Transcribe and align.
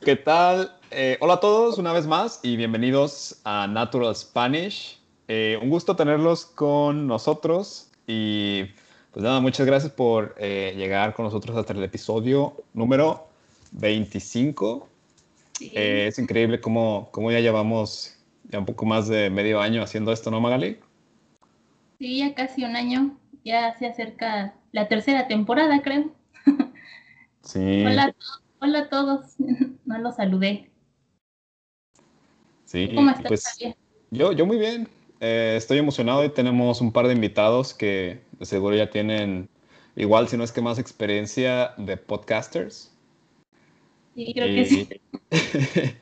¿Qué 0.00 0.16
tal? 0.16 0.72
Eh, 0.90 1.18
hola 1.20 1.34
a 1.34 1.40
todos 1.40 1.78
una 1.78 1.92
vez 1.92 2.06
más 2.06 2.40
y 2.42 2.56
bienvenidos 2.56 3.40
a 3.44 3.66
Natural 3.66 4.14
Spanish. 4.14 5.00
Eh, 5.26 5.58
un 5.60 5.70
gusto 5.70 5.96
tenerlos 5.96 6.46
con 6.46 7.06
nosotros 7.06 7.90
y 8.06 8.64
pues 9.12 9.24
nada, 9.24 9.40
muchas 9.40 9.66
gracias 9.66 9.92
por 9.92 10.36
eh, 10.38 10.72
llegar 10.76 11.14
con 11.14 11.24
nosotros 11.24 11.56
hasta 11.56 11.72
el 11.72 11.82
episodio 11.82 12.54
número 12.74 13.26
25. 13.72 14.88
es 15.60 16.18
increíble 16.18 16.60
cómo, 16.60 17.08
cómo 17.10 17.32
ya 17.32 17.40
llevamos 17.40 18.16
ya 18.44 18.60
un 18.60 18.66
poco 18.66 18.86
más 18.86 19.08
de 19.08 19.30
medio 19.30 19.60
año 19.60 19.82
haciendo 19.82 20.12
esto, 20.12 20.30
¿no, 20.30 20.40
Magali? 20.40 20.78
Sí, 21.98 22.18
ya 22.18 22.34
casi 22.34 22.64
un 22.64 22.76
año. 22.76 23.16
Ya 23.44 23.76
se 23.78 23.86
acerca 23.86 24.54
la 24.72 24.86
tercera 24.86 25.26
temporada, 25.26 25.82
creo. 25.82 26.17
Sí. 27.48 27.82
Hola, 27.82 28.14
hola 28.60 28.78
a 28.80 28.88
todos. 28.88 29.20
No 29.86 29.96
los 29.96 30.16
saludé. 30.16 30.68
Sí, 32.66 32.90
¿Cómo 32.94 33.08
estás, 33.08 33.26
pues, 33.26 33.44
Javier? 33.46 33.76
yo, 34.10 34.32
yo 34.32 34.44
muy 34.44 34.58
bien. 34.58 34.86
Eh, 35.20 35.54
estoy 35.56 35.78
emocionado 35.78 36.22
y 36.26 36.28
tenemos 36.28 36.82
un 36.82 36.92
par 36.92 37.06
de 37.06 37.14
invitados 37.14 37.72
que 37.72 38.20
de 38.38 38.44
seguro 38.44 38.76
ya 38.76 38.90
tienen 38.90 39.48
igual, 39.96 40.28
si 40.28 40.36
no 40.36 40.44
es 40.44 40.52
que 40.52 40.60
más 40.60 40.78
experiencia 40.78 41.72
de 41.78 41.96
podcasters. 41.96 42.92
Sí, 44.14 44.34
creo 44.34 44.46
que 44.54 44.66
sí. 44.66 44.88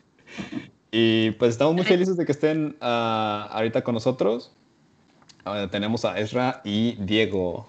y 0.91 1.31
pues 1.31 1.53
estamos 1.53 1.77
muy 1.77 1.85
felices 1.85 2.17
de 2.17 2.27
que 2.27 2.33
estén 2.33 2.77
ah, 2.81 3.49
ahorita 3.53 3.85
con 3.85 3.95
nosotros. 3.95 4.53
Ah, 5.45 5.69
tenemos 5.71 6.05
a 6.05 6.19
Ezra 6.19 6.61
y 6.65 6.97
Diego 6.97 7.69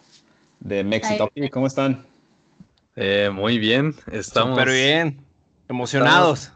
de 0.62 0.84
Mexitopi. 0.84 1.52
¿Cómo 1.52 1.68
están? 1.68 2.16
Eh, 2.99 3.29
muy 3.31 3.59
bien, 3.59 3.93
estamos 4.12 4.57
Súper 4.57 4.73
bien. 4.73 5.23
Emocionados. 5.67 6.51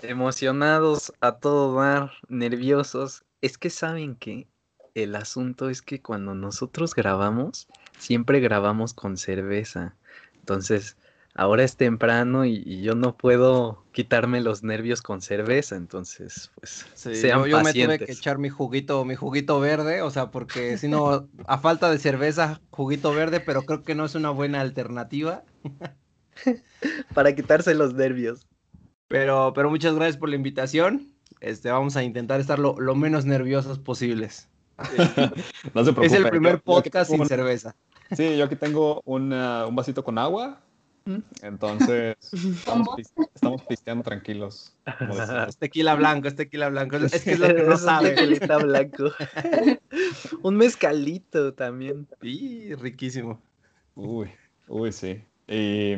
emocionados 0.00 1.12
a 1.20 1.38
todo 1.38 1.74
dar, 1.74 2.12
nerviosos. 2.28 3.24
Es 3.40 3.58
que 3.58 3.68
saben 3.68 4.14
que 4.14 4.46
el 4.94 5.16
asunto 5.16 5.68
es 5.68 5.82
que 5.82 6.00
cuando 6.00 6.36
nosotros 6.36 6.94
grabamos, 6.94 7.66
siempre 7.98 8.38
grabamos 8.38 8.94
con 8.94 9.16
cerveza. 9.16 9.96
Entonces, 10.38 10.96
ahora 11.36 11.62
es 11.64 11.76
temprano 11.76 12.44
y, 12.44 12.62
y 12.66 12.82
yo 12.82 12.94
no 12.94 13.16
puedo 13.16 13.84
quitarme 13.92 14.40
los 14.40 14.62
nervios 14.62 15.02
con 15.02 15.20
cerveza. 15.22 15.76
Entonces, 15.76 16.50
pues, 16.56 16.86
Sí, 16.94 17.14
sean 17.14 17.40
yo, 17.40 17.46
yo 17.46 17.62
me 17.62 17.72
tuve 17.72 17.98
que 17.98 18.10
echar 18.12 18.38
mi 18.38 18.48
juguito, 18.48 19.04
mi 19.04 19.14
juguito 19.14 19.60
verde, 19.60 20.02
o 20.02 20.10
sea, 20.10 20.30
porque 20.30 20.76
si 20.78 20.88
no, 20.88 21.28
a 21.46 21.58
falta 21.58 21.90
de 21.90 21.98
cerveza, 21.98 22.60
juguito 22.70 23.12
verde, 23.14 23.40
pero 23.40 23.62
creo 23.62 23.82
que 23.84 23.94
no 23.94 24.04
es 24.04 24.14
una 24.14 24.30
buena 24.30 24.60
alternativa. 24.60 25.44
Para 27.14 27.34
quitarse 27.34 27.74
los 27.74 27.94
nervios. 27.94 28.46
Pero, 29.08 29.52
pero 29.54 29.70
muchas 29.70 29.94
gracias 29.94 30.16
por 30.16 30.28
la 30.28 30.36
invitación. 30.36 31.12
Este, 31.40 31.70
vamos 31.70 31.96
a 31.96 32.02
intentar 32.02 32.40
estar 32.40 32.58
lo, 32.58 32.78
lo 32.80 32.94
menos 32.94 33.24
nerviosos 33.24 33.78
posibles. 33.78 34.48
No 35.74 35.84
se 35.84 35.90
Es 35.90 35.94
preocupen. 35.96 36.14
el 36.24 36.28
primer 36.30 36.52
yo- 36.52 36.62
yo 36.66 36.78
aquí 36.78 36.90
podcast 36.90 37.10
tengo 37.10 37.14
sin 37.14 37.20
un- 37.22 37.28
cerveza. 37.28 37.76
Sí, 38.16 38.36
yo 38.36 38.44
aquí 38.44 38.56
tengo 38.56 39.00
una- 39.04 39.66
un 39.66 39.74
vasito 39.76 40.04
con 40.04 40.18
agua. 40.18 40.60
Entonces, 41.42 42.16
estamos, 43.34 43.62
pisteando 43.68 44.02
tranquilos. 44.02 44.72
Es 45.48 45.56
tequila 45.56 45.94
blanco, 45.94 46.28
es 46.28 46.34
tequila 46.34 46.68
blanco. 46.68 46.96
Es, 47.12 47.22
que 47.22 47.32
es 47.32 47.38
lo 47.38 47.46
que 47.46 47.62
no 47.62 47.76
sabe. 47.76 48.10
tequilita 48.10 48.58
blanco. 48.58 49.12
un 50.42 50.56
mezcalito 50.56 51.54
también. 51.54 52.08
Sí, 52.20 52.74
riquísimo. 52.74 53.40
Uy, 53.94 54.30
uy, 54.68 54.92
sí. 54.92 55.22
Y 55.46 55.96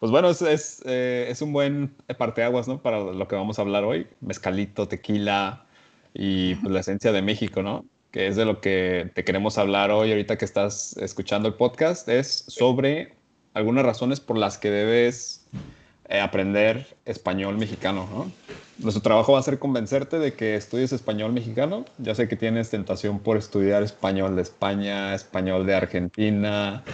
pues 0.00 0.10
bueno, 0.10 0.30
es, 0.30 0.42
es, 0.42 0.82
eh, 0.84 1.26
es 1.28 1.40
un 1.40 1.52
buen 1.52 1.94
parteaguas, 2.18 2.66
¿no? 2.66 2.82
Para 2.82 3.00
lo 3.00 3.28
que 3.28 3.36
vamos 3.36 3.58
a 3.58 3.62
hablar 3.62 3.84
hoy. 3.84 4.06
Mezcalito, 4.20 4.88
tequila 4.88 5.66
y 6.14 6.56
pues, 6.56 6.72
la 6.72 6.80
esencia 6.80 7.12
de 7.12 7.22
México, 7.22 7.62
¿no? 7.62 7.84
Que 8.10 8.26
es 8.26 8.36
de 8.36 8.44
lo 8.44 8.60
que 8.60 9.10
te 9.14 9.24
queremos 9.24 9.58
hablar 9.58 9.90
hoy, 9.90 10.10
ahorita 10.10 10.38
que 10.38 10.44
estás 10.44 10.96
escuchando 10.96 11.46
el 11.48 11.54
podcast, 11.54 12.08
es 12.08 12.44
sobre 12.48 13.17
algunas 13.54 13.84
razones 13.84 14.20
por 14.20 14.36
las 14.38 14.58
que 14.58 14.70
debes 14.70 15.46
eh, 16.08 16.20
aprender 16.20 16.86
español 17.04 17.58
mexicano, 17.58 18.08
¿no? 18.12 18.30
Nuestro 18.78 19.02
trabajo 19.02 19.32
va 19.32 19.40
a 19.40 19.42
ser 19.42 19.58
convencerte 19.58 20.20
de 20.20 20.34
que 20.34 20.54
estudies 20.54 20.92
español 20.92 21.32
mexicano. 21.32 21.84
Ya 21.98 22.14
sé 22.14 22.28
que 22.28 22.36
tienes 22.36 22.70
tentación 22.70 23.18
por 23.18 23.36
estudiar 23.36 23.82
español 23.82 24.36
de 24.36 24.42
España, 24.42 25.14
español 25.14 25.66
de 25.66 25.74
Argentina, 25.74 26.84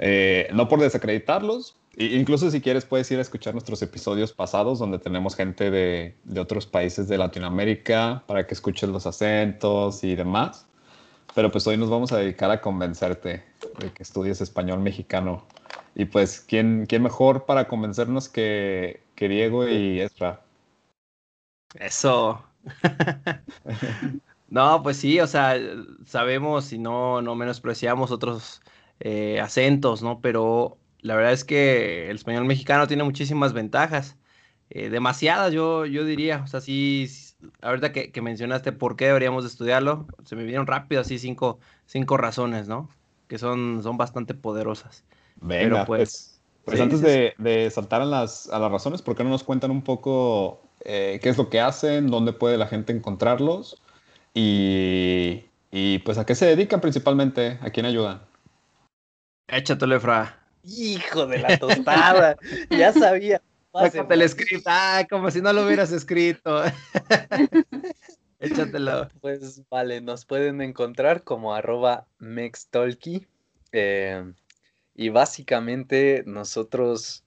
eh, 0.00 0.48
no 0.52 0.68
por 0.68 0.80
desacreditarlos. 0.80 1.76
i- 1.96 2.16
Incluso 2.16 2.50
si 2.50 2.60
quieres 2.60 2.84
puedes 2.84 3.08
ir 3.12 3.18
a 3.18 3.22
escuchar 3.22 3.54
nuestros 3.54 3.80
episodios 3.82 4.32
pasados 4.32 4.80
donde 4.80 4.98
tenemos 4.98 5.36
gente 5.36 5.70
de, 5.70 6.16
de 6.24 6.40
otros 6.40 6.66
países 6.66 7.06
de 7.06 7.16
Latinoamérica 7.16 8.24
para 8.26 8.44
que 8.48 8.54
escuches 8.54 8.88
los 8.88 9.06
acentos 9.06 10.02
y 10.02 10.16
demás. 10.16 10.66
Pero 11.36 11.52
pues 11.52 11.64
hoy 11.68 11.76
nos 11.76 11.90
vamos 11.90 12.10
a 12.12 12.18
dedicar 12.18 12.50
a 12.50 12.60
convencerte 12.60 13.44
de 13.78 13.92
que 13.94 14.02
estudies 14.02 14.40
español 14.40 14.80
mexicano. 14.80 15.44
Y 15.94 16.06
pues, 16.06 16.40
¿quién, 16.40 16.86
quién 16.86 17.02
mejor 17.02 17.46
para 17.46 17.68
convencernos 17.68 18.28
que, 18.28 19.02
que 19.14 19.28
Diego 19.28 19.68
y 19.68 20.00
Ezra? 20.00 20.40
Eso. 21.74 22.44
No, 24.48 24.82
pues 24.82 24.98
sí, 24.98 25.18
o 25.20 25.26
sea, 25.26 25.56
sabemos 26.06 26.72
y 26.72 26.78
no, 26.78 27.20
no 27.22 27.34
menospreciamos 27.34 28.10
otros 28.12 28.62
eh, 29.00 29.40
acentos, 29.40 30.02
¿no? 30.02 30.20
Pero 30.20 30.78
la 31.00 31.16
verdad 31.16 31.32
es 31.32 31.44
que 31.44 32.08
el 32.10 32.16
español 32.16 32.44
mexicano 32.44 32.86
tiene 32.86 33.02
muchísimas 33.04 33.52
ventajas, 33.52 34.16
eh, 34.70 34.90
demasiadas, 34.90 35.52
yo, 35.52 35.86
yo 35.86 36.04
diría. 36.04 36.42
O 36.44 36.46
sea, 36.46 36.60
sí, 36.60 37.08
ahorita 37.62 37.92
que, 37.92 38.12
que 38.12 38.22
mencionaste 38.22 38.72
por 38.72 38.96
qué 38.96 39.06
deberíamos 39.06 39.44
de 39.44 39.48
estudiarlo, 39.48 40.06
se 40.24 40.36
me 40.36 40.42
vinieron 40.44 40.66
rápido 40.66 41.00
así 41.00 41.18
cinco, 41.18 41.58
cinco 41.86 42.16
razones, 42.16 42.68
¿no? 42.68 42.88
Que 43.28 43.38
son, 43.38 43.82
son 43.82 43.96
bastante 43.96 44.34
poderosas. 44.34 45.04
Venga, 45.46 45.62
Pero, 45.62 45.84
pues, 45.84 46.40
pues, 46.64 46.64
pues 46.64 46.76
sí, 46.78 46.82
antes 46.82 47.00
sí, 47.00 47.04
de, 47.04 47.34
de 47.36 47.70
saltar 47.70 48.00
a 48.00 48.06
las, 48.06 48.48
a 48.48 48.58
las 48.58 48.72
razones, 48.72 49.02
¿por 49.02 49.14
qué 49.14 49.24
no 49.24 49.28
nos 49.30 49.44
cuentan 49.44 49.70
un 49.70 49.82
poco 49.82 50.62
eh, 50.86 51.20
qué 51.22 51.28
es 51.28 51.36
lo 51.36 51.50
que 51.50 51.60
hacen, 51.60 52.06
dónde 52.10 52.32
puede 52.32 52.56
la 52.56 52.66
gente 52.66 52.94
encontrarlos 52.94 53.78
y, 54.32 55.44
y 55.70 55.98
pues 55.98 56.16
a 56.16 56.24
qué 56.24 56.34
se 56.34 56.46
dedican 56.46 56.80
principalmente, 56.80 57.58
a 57.60 57.68
quién 57.68 57.84
ayudan? 57.84 58.22
Échatelo, 59.48 59.96
Efra. 59.96 60.40
Hijo 60.62 61.26
de 61.26 61.38
la 61.40 61.58
tostada. 61.58 62.36
ya 62.70 62.94
sabía. 62.94 63.42
Sácate 63.70 64.14
el 64.14 64.26
script. 64.26 64.66
Ay, 64.66 65.04
como 65.06 65.30
si 65.30 65.42
no 65.42 65.52
lo 65.52 65.66
hubieras 65.66 65.92
escrito. 65.92 66.62
Échatelo. 68.40 69.08
Pues 69.20 69.60
vale, 69.68 70.00
nos 70.00 70.24
pueden 70.24 70.62
encontrar 70.62 71.22
como 71.22 71.54
arroba 71.54 72.06
mextalky. 72.18 73.26
eh, 73.72 74.32
y 74.94 75.08
básicamente 75.08 76.22
nosotros, 76.26 77.24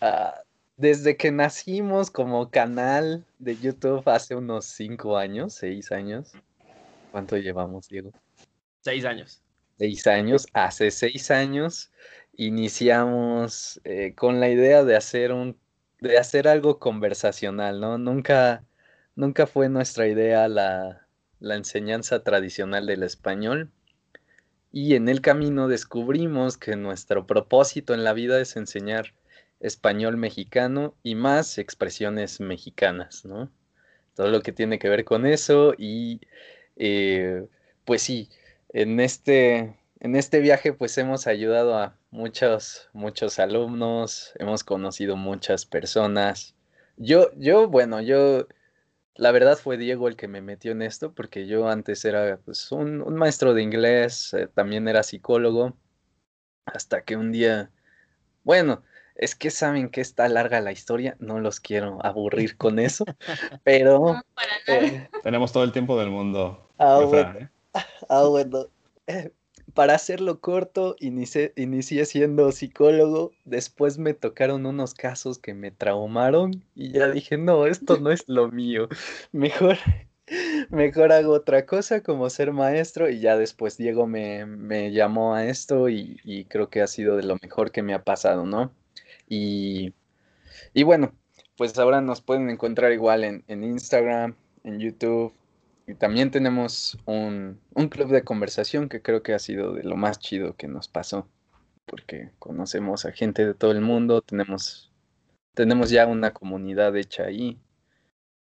ah, 0.00 0.42
desde 0.76 1.16
que 1.16 1.32
nacimos 1.32 2.10
como 2.10 2.50
canal 2.50 3.24
de 3.38 3.56
YouTube 3.56 4.06
hace 4.08 4.34
unos 4.34 4.66
cinco 4.66 5.16
años, 5.16 5.54
seis 5.54 5.90
años. 5.90 6.32
¿Cuánto 7.12 7.36
llevamos, 7.38 7.88
Diego? 7.88 8.12
Seis 8.80 9.04
años. 9.04 9.40
Seis 9.78 10.06
años. 10.06 10.46
Hace 10.52 10.90
seis 10.90 11.30
años 11.30 11.90
iniciamos 12.34 13.80
eh, 13.84 14.14
con 14.14 14.40
la 14.40 14.50
idea 14.50 14.84
de 14.84 14.96
hacer 14.96 15.32
un, 15.32 15.58
de 16.00 16.18
hacer 16.18 16.46
algo 16.46 16.78
conversacional, 16.78 17.80
¿no? 17.80 17.96
Nunca, 17.96 18.64
nunca 19.14 19.46
fue 19.46 19.70
nuestra 19.70 20.06
idea 20.06 20.46
la, 20.48 21.06
la 21.40 21.56
enseñanza 21.56 22.22
tradicional 22.22 22.86
del 22.86 23.02
español. 23.02 23.72
Y 24.78 24.94
en 24.94 25.08
el 25.08 25.22
camino 25.22 25.68
descubrimos 25.68 26.58
que 26.58 26.76
nuestro 26.76 27.26
propósito 27.26 27.94
en 27.94 28.04
la 28.04 28.12
vida 28.12 28.38
es 28.42 28.56
enseñar 28.56 29.14
español 29.58 30.18
mexicano 30.18 30.94
y 31.02 31.14
más 31.14 31.56
expresiones 31.56 32.40
mexicanas, 32.40 33.24
¿no? 33.24 33.50
Todo 34.14 34.28
lo 34.28 34.42
que 34.42 34.52
tiene 34.52 34.78
que 34.78 34.90
ver 34.90 35.06
con 35.06 35.24
eso 35.24 35.72
y 35.78 36.20
eh, 36.76 37.46
pues 37.86 38.02
sí, 38.02 38.28
en 38.68 39.00
este, 39.00 39.74
en 40.00 40.14
este 40.14 40.40
viaje 40.40 40.74
pues 40.74 40.98
hemos 40.98 41.26
ayudado 41.26 41.78
a 41.78 41.96
muchos, 42.10 42.90
muchos 42.92 43.38
alumnos, 43.38 44.34
hemos 44.38 44.62
conocido 44.62 45.16
muchas 45.16 45.64
personas. 45.64 46.54
Yo, 46.98 47.30
yo, 47.38 47.66
bueno, 47.66 48.02
yo, 48.02 48.46
la 49.18 49.32
verdad 49.32 49.56
fue 49.58 49.76
Diego 49.76 50.08
el 50.08 50.16
que 50.16 50.28
me 50.28 50.42
metió 50.42 50.72
en 50.72 50.82
esto 50.82 51.12
porque 51.12 51.46
yo 51.46 51.68
antes 51.68 52.04
era 52.04 52.38
pues 52.44 52.70
un, 52.72 53.00
un 53.02 53.14
maestro 53.16 53.54
de 53.54 53.62
inglés, 53.62 54.34
eh, 54.34 54.48
también 54.48 54.88
era 54.88 55.02
psicólogo, 55.02 55.76
hasta 56.66 57.02
que 57.02 57.16
un 57.16 57.32
día, 57.32 57.70
bueno, 58.44 58.82
es 59.14 59.34
que 59.34 59.50
saben 59.50 59.88
que 59.88 60.00
está 60.00 60.28
larga 60.28 60.60
la 60.60 60.72
historia, 60.72 61.16
no 61.20 61.40
los 61.40 61.60
quiero 61.60 62.04
aburrir 62.04 62.56
con 62.58 62.78
eso, 62.78 63.04
pero... 63.64 63.98
No, 63.98 64.22
para 64.34 64.52
nada. 64.66 64.86
eh, 64.86 65.10
Tenemos 65.22 65.52
todo 65.52 65.64
el 65.64 65.72
tiempo 65.72 65.98
del 65.98 66.10
mundo. 66.10 66.68
ah, 66.78 67.00
bueno. 67.04 67.38
¿eh? 67.38 67.48
Ah, 68.08 68.24
bueno. 68.24 68.66
Para 69.76 69.94
hacerlo 69.94 70.40
corto, 70.40 70.96
inicié, 71.00 71.52
inicié 71.54 72.06
siendo 72.06 72.50
psicólogo, 72.50 73.32
después 73.44 73.98
me 73.98 74.14
tocaron 74.14 74.64
unos 74.64 74.94
casos 74.94 75.38
que 75.38 75.52
me 75.52 75.70
traumaron 75.70 76.64
y 76.74 76.92
ya 76.92 77.10
dije, 77.10 77.36
no, 77.36 77.66
esto 77.66 78.00
no 78.00 78.10
es 78.10 78.26
lo 78.26 78.50
mío, 78.50 78.88
mejor, 79.32 79.76
mejor 80.70 81.12
hago 81.12 81.34
otra 81.34 81.66
cosa 81.66 82.02
como 82.02 82.30
ser 82.30 82.52
maestro 82.52 83.10
y 83.10 83.20
ya 83.20 83.36
después 83.36 83.76
Diego 83.76 84.06
me, 84.06 84.46
me 84.46 84.92
llamó 84.92 85.34
a 85.34 85.44
esto 85.44 85.90
y, 85.90 86.18
y, 86.24 86.46
creo 86.46 86.70
que 86.70 86.80
ha 86.80 86.86
sido 86.86 87.18
de 87.18 87.24
lo 87.24 87.36
mejor 87.42 87.70
que 87.70 87.82
me 87.82 87.92
ha 87.92 88.02
pasado, 88.02 88.46
¿no? 88.46 88.72
Y, 89.28 89.92
y 90.72 90.84
bueno, 90.84 91.12
pues 91.58 91.76
ahora 91.78 92.00
nos 92.00 92.22
pueden 92.22 92.48
encontrar 92.48 92.92
igual 92.92 93.24
en, 93.24 93.44
en 93.46 93.62
Instagram, 93.62 94.36
en 94.64 94.78
YouTube, 94.78 95.34
y 95.86 95.94
también 95.94 96.30
tenemos 96.30 96.98
un, 97.04 97.60
un, 97.74 97.88
club 97.88 98.10
de 98.10 98.24
conversación 98.24 98.88
que 98.88 99.02
creo 99.02 99.22
que 99.22 99.34
ha 99.34 99.38
sido 99.38 99.72
de 99.72 99.84
lo 99.84 99.96
más 99.96 100.18
chido 100.18 100.56
que 100.56 100.66
nos 100.66 100.88
pasó, 100.88 101.28
porque 101.84 102.32
conocemos 102.40 103.04
a 103.04 103.12
gente 103.12 103.46
de 103.46 103.54
todo 103.54 103.70
el 103.70 103.80
mundo, 103.80 104.20
tenemos, 104.20 104.92
tenemos 105.54 105.90
ya 105.90 106.06
una 106.06 106.32
comunidad 106.32 106.96
hecha 106.96 107.24
ahí. 107.24 107.60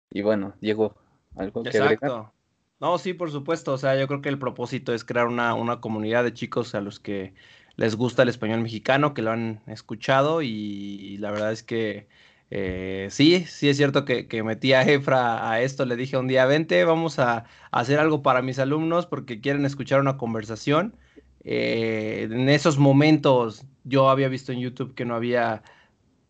Y 0.09 0.23
bueno, 0.23 0.55
Diego, 0.61 0.95
¿algo 1.35 1.61
que 1.61 1.77
agregar? 1.77 2.31
No, 2.79 2.97
sí, 2.97 3.13
por 3.13 3.31
supuesto. 3.31 3.73
O 3.73 3.77
sea, 3.77 3.99
yo 3.99 4.07
creo 4.07 4.21
que 4.21 4.29
el 4.29 4.39
propósito 4.39 4.93
es 4.93 5.03
crear 5.03 5.27
una, 5.27 5.53
una 5.53 5.81
comunidad 5.81 6.23
de 6.23 6.33
chicos 6.33 6.75
a 6.75 6.81
los 6.81 6.99
que 6.99 7.33
les 7.75 7.95
gusta 7.95 8.23
el 8.23 8.29
español 8.29 8.61
mexicano, 8.61 9.13
que 9.13 9.21
lo 9.21 9.31
han 9.31 9.61
escuchado 9.67 10.41
y 10.41 11.17
la 11.17 11.31
verdad 11.31 11.51
es 11.51 11.61
que 11.61 12.07
eh, 12.49 13.07
sí, 13.11 13.45
sí 13.45 13.69
es 13.69 13.77
cierto 13.77 14.05
que, 14.05 14.27
que, 14.27 14.43
metí 14.43 14.73
a 14.73 14.83
Efra 14.83 15.51
a 15.51 15.61
esto, 15.61 15.85
le 15.85 15.95
dije 15.97 16.17
un 16.17 16.27
día, 16.27 16.45
vente, 16.45 16.83
vamos 16.85 17.19
a, 17.19 17.45
hacer 17.71 17.99
algo 17.99 18.21
para 18.21 18.41
mis 18.41 18.59
alumnos 18.59 19.05
porque 19.05 19.41
quieren 19.41 19.65
escuchar 19.65 19.99
una 19.99 20.17
conversación. 20.17 20.95
Eh, 21.43 22.27
en 22.31 22.49
esos 22.49 22.77
momentos 22.77 23.65
yo 23.83 24.09
había 24.09 24.29
visto 24.29 24.51
en 24.51 24.59
YouTube 24.59 24.95
que 24.95 25.05
no 25.05 25.15
había, 25.15 25.63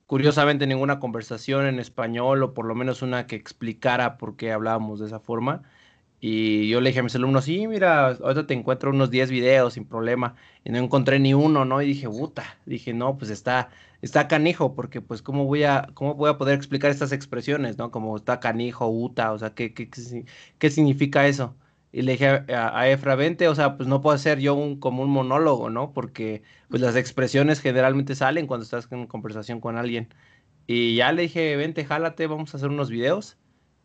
curiosamente, 0.07 0.67
ninguna 0.67 0.99
conversación 0.99 1.67
en 1.67 1.79
español 1.79 2.43
o 2.43 2.53
por 2.53 2.65
lo 2.65 2.75
menos 2.75 3.01
una 3.01 3.27
que 3.27 3.35
explicara 3.35 4.17
por 4.17 4.37
qué 4.37 4.51
hablábamos 4.51 4.99
de 4.99 5.07
esa 5.07 5.19
forma. 5.19 5.63
Y 6.19 6.67
yo 6.69 6.81
le 6.81 6.89
dije 6.89 6.99
a 7.01 7.03
mis 7.03 7.15
alumnos, 7.15 7.45
sí, 7.45 7.67
mira, 7.67 8.07
ahorita 8.07 8.47
te 8.47 8.53
encuentro 8.55 8.89
unos 8.89 9.11
10 9.11 9.29
videos 9.29 9.73
sin 9.75 9.85
problema. 9.85 10.35
Y 10.63 10.71
no 10.71 10.79
encontré 10.79 11.19
ni 11.19 11.33
uno, 11.33 11.63
¿no? 11.65 11.81
Y 11.81 11.87
dije, 11.87 12.09
puta, 12.09 12.57
dije, 12.65 12.93
no, 12.93 13.17
pues 13.17 13.29
está, 13.29 13.69
está 14.01 14.27
canijo, 14.27 14.75
porque 14.75 15.01
pues 15.01 15.21
cómo 15.21 15.45
voy 15.45 15.63
a, 15.63 15.89
cómo 15.93 16.15
voy 16.15 16.29
a 16.29 16.37
poder 16.37 16.55
explicar 16.55 16.91
estas 16.91 17.11
expresiones, 17.11 17.77
¿no? 17.77 17.91
Como 17.91 18.15
está 18.17 18.39
canijo, 18.39 18.87
uta, 18.87 19.31
o 19.33 19.39
sea, 19.39 19.53
¿qué, 19.53 19.73
qué, 19.73 19.89
qué, 20.59 20.69
significa 20.69 21.27
eso? 21.27 21.55
Y 21.91 22.01
le 22.03 22.13
dije 22.13 22.27
a, 22.53 22.89
Efra, 22.89 23.15
vente, 23.15 23.47
o 23.47 23.55
sea, 23.55 23.77
pues 23.77 23.87
no 23.89 24.01
puedo 24.01 24.15
hacer 24.15 24.39
yo 24.39 24.55
un, 24.55 24.79
como 24.79 25.03
un 25.03 25.09
monólogo, 25.09 25.69
¿no? 25.69 25.93
Porque 25.93 26.43
pues 26.69 26.81
las 26.81 26.95
expresiones 26.95 27.59
generalmente 27.61 28.15
salen 28.15 28.47
cuando 28.47 28.63
estás 28.63 28.87
en 28.91 29.07
conversación 29.07 29.59
con 29.61 29.77
alguien. 29.77 30.09
Y 30.67 30.95
ya 30.97 31.11
le 31.13 31.23
dije, 31.23 31.55
vente, 31.55 31.85
jálate, 31.85 32.27
vamos 32.27 32.53
a 32.53 32.57
hacer 32.57 32.69
unos 32.69 32.89
videos. 32.89 33.37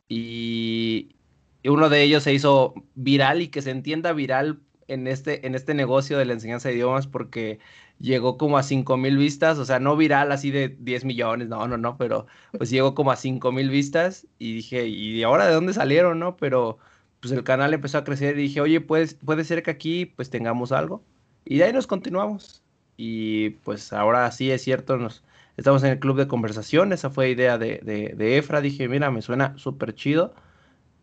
Y, 0.08 1.16
y 1.62 1.68
uno 1.68 1.88
de 1.88 2.02
ellos 2.02 2.24
se 2.24 2.34
hizo 2.34 2.74
viral 2.94 3.42
y 3.42 3.48
que 3.48 3.62
se 3.62 3.70
entienda 3.70 4.12
viral 4.12 4.60
en 4.88 5.06
este, 5.06 5.46
en 5.46 5.54
este 5.54 5.74
negocio 5.74 6.18
de 6.18 6.24
la 6.24 6.34
enseñanza 6.34 6.68
de 6.68 6.74
idiomas 6.76 7.06
porque 7.06 7.58
llegó 8.02 8.36
como 8.36 8.58
a 8.58 8.62
5 8.62 8.96
mil 8.96 9.16
vistas, 9.16 9.58
o 9.58 9.64
sea, 9.64 9.78
no 9.78 9.96
viral 9.96 10.32
así 10.32 10.50
de 10.50 10.68
10 10.68 11.04
millones, 11.04 11.48
no, 11.48 11.66
no, 11.68 11.78
no, 11.78 11.96
pero 11.96 12.26
pues 12.58 12.70
llegó 12.70 12.94
como 12.94 13.12
a 13.12 13.16
5 13.16 13.52
mil 13.52 13.70
vistas 13.70 14.26
y 14.38 14.54
dije, 14.54 14.86
¿y 14.88 15.22
ahora 15.22 15.46
de 15.46 15.54
dónde 15.54 15.72
salieron, 15.72 16.18
no? 16.18 16.36
Pero 16.36 16.78
pues 17.20 17.32
el 17.32 17.44
canal 17.44 17.72
empezó 17.74 17.98
a 17.98 18.04
crecer 18.04 18.38
y 18.38 18.42
dije, 18.42 18.60
oye, 18.60 18.80
pues, 18.80 19.14
puede 19.14 19.44
ser 19.44 19.62
que 19.62 19.70
aquí 19.70 20.06
pues 20.06 20.30
tengamos 20.30 20.72
algo. 20.72 21.04
Y 21.44 21.58
de 21.58 21.64
ahí 21.64 21.72
nos 21.72 21.86
continuamos. 21.86 22.62
Y 22.96 23.50
pues 23.64 23.92
ahora 23.92 24.30
sí 24.32 24.50
es 24.50 24.62
cierto, 24.62 24.96
nos 24.96 25.24
estamos 25.56 25.82
en 25.84 25.90
el 25.92 25.98
club 26.00 26.16
de 26.18 26.28
conversación, 26.28 26.92
esa 26.92 27.10
fue 27.10 27.30
idea 27.30 27.58
de, 27.58 27.80
de, 27.82 28.14
de 28.16 28.38
Efra, 28.38 28.60
dije, 28.60 28.88
mira, 28.88 29.10
me 29.10 29.22
suena 29.22 29.56
súper 29.58 29.94
chido 29.94 30.34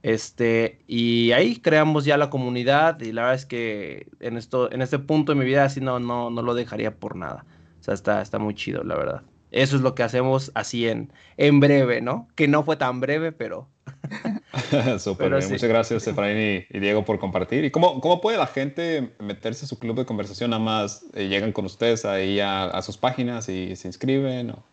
este, 0.01 0.79
y 0.87 1.31
ahí 1.31 1.57
creamos 1.57 2.05
ya 2.05 2.17
la 2.17 2.29
comunidad 2.29 3.01
y 3.01 3.11
la 3.11 3.23
verdad 3.23 3.35
es 3.35 3.45
que 3.45 4.07
en 4.19 4.37
esto, 4.37 4.71
en 4.71 4.81
este 4.81 4.99
punto 4.99 5.33
de 5.33 5.39
mi 5.39 5.45
vida 5.45 5.65
así 5.65 5.81
no, 5.81 5.99
no, 5.99 6.29
no 6.29 6.41
lo 6.41 6.53
dejaría 6.53 6.95
por 6.95 7.15
nada. 7.15 7.45
O 7.79 7.83
sea, 7.83 7.93
está, 7.93 8.21
está 8.21 8.39
muy 8.39 8.55
chido, 8.55 8.83
la 8.83 8.95
verdad. 8.95 9.21
Eso 9.51 9.75
es 9.75 9.81
lo 9.81 9.95
que 9.95 10.03
hacemos 10.03 10.51
así 10.53 10.87
en, 10.87 11.11
en 11.37 11.59
breve, 11.59 12.01
¿no? 12.01 12.27
Que 12.35 12.47
no 12.47 12.63
fue 12.63 12.77
tan 12.77 12.99
breve, 12.99 13.31
pero. 13.31 13.67
Súper 14.99 15.29
bien. 15.35 15.49
Muchas 15.49 15.69
gracias, 15.69 16.07
Efraín 16.07 16.65
y, 16.69 16.79
Diego, 16.79 17.03
por 17.03 17.19
compartir. 17.19 17.65
¿Y 17.65 17.71
cómo, 17.71 17.99
cómo 17.99 18.21
puede 18.21 18.37
la 18.37 18.47
gente 18.47 19.13
meterse 19.19 19.65
a 19.65 19.67
su 19.67 19.79
club 19.79 19.97
de 19.97 20.05
conversación? 20.05 20.51
Nada 20.51 20.61
más 20.61 21.03
eh, 21.13 21.27
llegan 21.27 21.51
con 21.51 21.65
ustedes 21.65 22.05
ahí 22.05 22.39
a, 22.39 22.79
sus 22.83 22.97
páginas 22.97 23.49
y 23.49 23.75
se 23.75 23.87
inscriben. 23.87 24.51
¿o? 24.51 24.63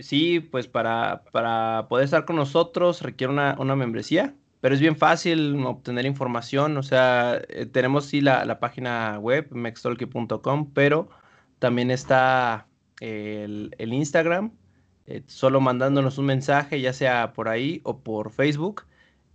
Sí, 0.00 0.40
pues 0.40 0.66
para, 0.68 1.24
para 1.32 1.86
poder 1.88 2.04
estar 2.04 2.24
con 2.24 2.36
nosotros 2.36 3.02
requiere 3.02 3.32
una, 3.32 3.56
una 3.58 3.76
membresía 3.76 4.34
pero 4.60 4.74
es 4.74 4.80
bien 4.80 4.96
fácil 4.96 5.64
obtener 5.64 6.06
información, 6.06 6.76
o 6.76 6.82
sea, 6.82 7.40
eh, 7.48 7.66
tenemos 7.66 8.06
sí 8.06 8.20
la, 8.20 8.60
página 8.60 9.18
web, 9.18 9.48
mextalky.com, 9.52 10.72
pero 10.74 11.08
también 11.58 11.90
está 11.90 12.66
el, 13.00 13.74
Instagram, 13.78 14.52
eh, 15.06 15.22
solo 15.26 15.60
mandándonos 15.60 16.18
un 16.18 16.26
mensaje, 16.26 16.80
ya 16.80 16.92
sea 16.92 17.32
por 17.32 17.48
ahí 17.48 17.80
o 17.84 18.00
por 18.00 18.30
Facebook. 18.32 18.84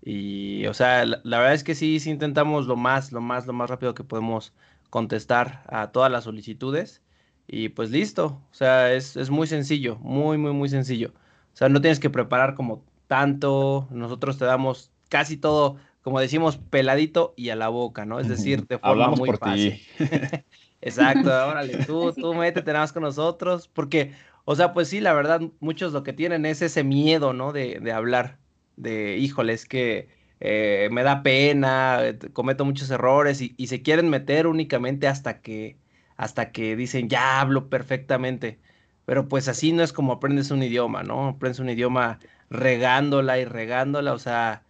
Y, 0.03 0.67
o 0.67 0.73
sea, 0.73 1.05
la, 1.05 1.39
verdad 1.39 1.53
es 1.55 1.63
que 1.63 1.75
sí, 1.75 1.99
sí 1.99 2.11
intentamos 2.11 2.67
lo 2.67 2.75
más, 2.75 3.11
lo 3.11 3.21
más, 3.21 3.47
lo 3.47 3.53
más 3.53 3.69
rápido 3.69 3.95
que 3.95 4.03
podemos 4.03 4.53
contestar 4.91 5.63
a 5.67 5.91
todas 5.91 6.11
las 6.11 6.25
solicitudes. 6.25 7.01
Y 7.47 7.69
pues 7.69 7.91
listo, 7.91 8.41
o 8.51 8.53
sea, 8.53 8.93
es, 8.93 9.15
es 9.17 9.29
muy 9.29 9.47
sencillo, 9.47 9.97
muy, 9.97 10.37
muy, 10.37 10.51
muy 10.51 10.69
sencillo. 10.69 11.13
O 11.53 11.57
sea, 11.57 11.69
no 11.69 11.79
tienes 11.79 11.99
que 11.99 12.09
preparar 12.09 12.55
como 12.55 12.83
tanto, 13.07 13.87
nosotros 13.91 14.37
te 14.37 14.45
damos 14.45 14.91
casi 15.09 15.37
todo, 15.37 15.77
como 16.01 16.19
decimos, 16.19 16.57
peladito 16.57 17.33
y 17.37 17.49
a 17.49 17.55
la 17.55 17.69
boca, 17.69 18.05
¿no? 18.05 18.19
Es 18.19 18.27
decir, 18.27 18.65
de 18.67 18.79
forma 18.79 19.09
muy 19.09 19.31
fácil. 19.37 19.79
Exacto, 20.81 21.29
órale, 21.29 21.85
tú, 21.85 22.13
tú 22.13 22.33
métete 22.33 22.71
nada 22.71 22.83
más 22.83 22.93
con 22.93 23.03
nosotros, 23.03 23.67
porque, 23.67 24.13
o 24.43 24.55
sea, 24.55 24.73
pues 24.73 24.89
sí, 24.89 24.99
la 24.99 25.13
verdad, 25.13 25.41
muchos 25.59 25.93
lo 25.93 26.03
que 26.03 26.13
tienen 26.13 26.45
es 26.45 26.61
ese 26.61 26.83
miedo, 26.83 27.33
¿no? 27.33 27.53
De, 27.53 27.79
de 27.79 27.91
hablar, 27.91 28.37
de, 28.75 29.17
híjole, 29.17 29.53
es 29.53 29.65
que 29.65 30.09
eh, 30.39 30.89
me 30.91 31.03
da 31.03 31.23
pena, 31.23 32.01
cometo 32.33 32.65
muchos 32.65 32.91
errores 32.91 33.41
y, 33.41 33.53
y, 33.57 33.67
se 33.67 33.81
quieren 33.81 34.09
meter 34.09 34.47
únicamente 34.47 35.07
hasta 35.07 35.41
que, 35.41 35.77
hasta 36.17 36.51
que 36.51 36.75
dicen, 36.75 37.09
ya 37.09 37.41
hablo 37.41 37.69
perfectamente. 37.69 38.59
Pero 39.05 39.27
pues 39.27 39.47
así 39.47 39.71
no 39.71 39.83
es 39.83 39.93
como 39.93 40.13
aprendes 40.13 40.51
un 40.51 40.63
idioma, 40.63 41.03
¿no? 41.03 41.27
Aprendes 41.27 41.59
un 41.59 41.69
idioma 41.69 42.19
regándola 42.49 43.37
y 43.39 43.45
regándola, 43.45 44.13
o 44.13 44.19
sea, 44.19 44.63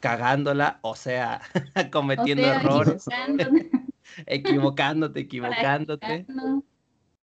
cagándola, 0.00 0.78
o 0.82 0.96
sea, 0.96 1.40
cometiendo 1.92 2.46
errores, 2.46 3.04
equivocándote, 4.26 5.20
equivocándote. 5.26 6.26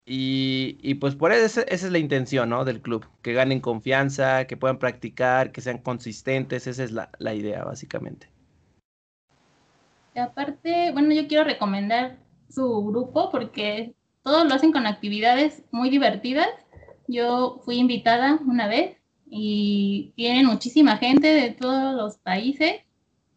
Y, 0.06 0.78
y, 0.82 0.96
pues 0.96 1.16
por 1.16 1.32
eso 1.32 1.62
esa 1.62 1.88
es 1.88 1.92
la 1.92 2.00
intención, 2.00 2.50
¿no? 2.50 2.66
Del 2.66 2.82
club, 2.82 3.08
que 3.22 3.34
ganen 3.34 3.60
confianza, 3.60 4.46
que 4.46 4.58
puedan 4.58 4.80
practicar, 4.80 5.52
que 5.52 5.62
sean 5.62 5.78
consistentes, 5.78 6.68
esa 6.68 6.84
es 6.84 6.92
la, 6.92 7.12
la 7.20 7.34
idea, 7.34 7.64
básicamente. 7.64 8.28
Y 10.16 10.20
aparte, 10.20 10.92
bueno, 10.92 11.14
yo 11.14 11.28
quiero 11.28 11.44
recomendar 11.44 12.18
su 12.52 12.86
grupo 12.86 13.30
porque 13.32 13.94
todos 14.24 14.48
lo 14.48 14.54
hacen 14.54 14.72
con 14.72 14.86
actividades 14.86 15.64
muy 15.72 15.90
divertidas. 15.90 16.50
Yo 17.08 17.62
fui 17.64 17.78
invitada 17.78 18.40
una 18.46 18.68
vez 18.68 18.98
y 19.30 20.14
tienen 20.16 20.46
muchísima 20.46 20.98
gente 20.98 21.28
de 21.28 21.52
todos 21.52 21.96
los 21.96 22.18
países 22.18 22.82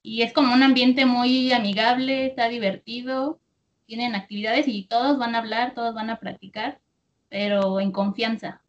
y 0.03 0.23
es 0.23 0.33
como 0.33 0.53
un 0.53 0.63
ambiente 0.63 1.07
muy 1.07 1.53
amigable, 1.53 2.27
está 2.27 2.49
divertido, 2.49 3.41
tienen 3.87 4.15
actividades 4.15 4.69
y 4.69 4.85
todos 4.85 5.19
van 5.19 5.35
a 5.35 5.39
hablar, 5.39 5.75
todos 5.75 5.95
van 5.95 6.11
a 6.11 6.19
practicar, 6.19 6.81
pero 7.29 7.81
en 7.81 7.93
confianza, 7.93 8.63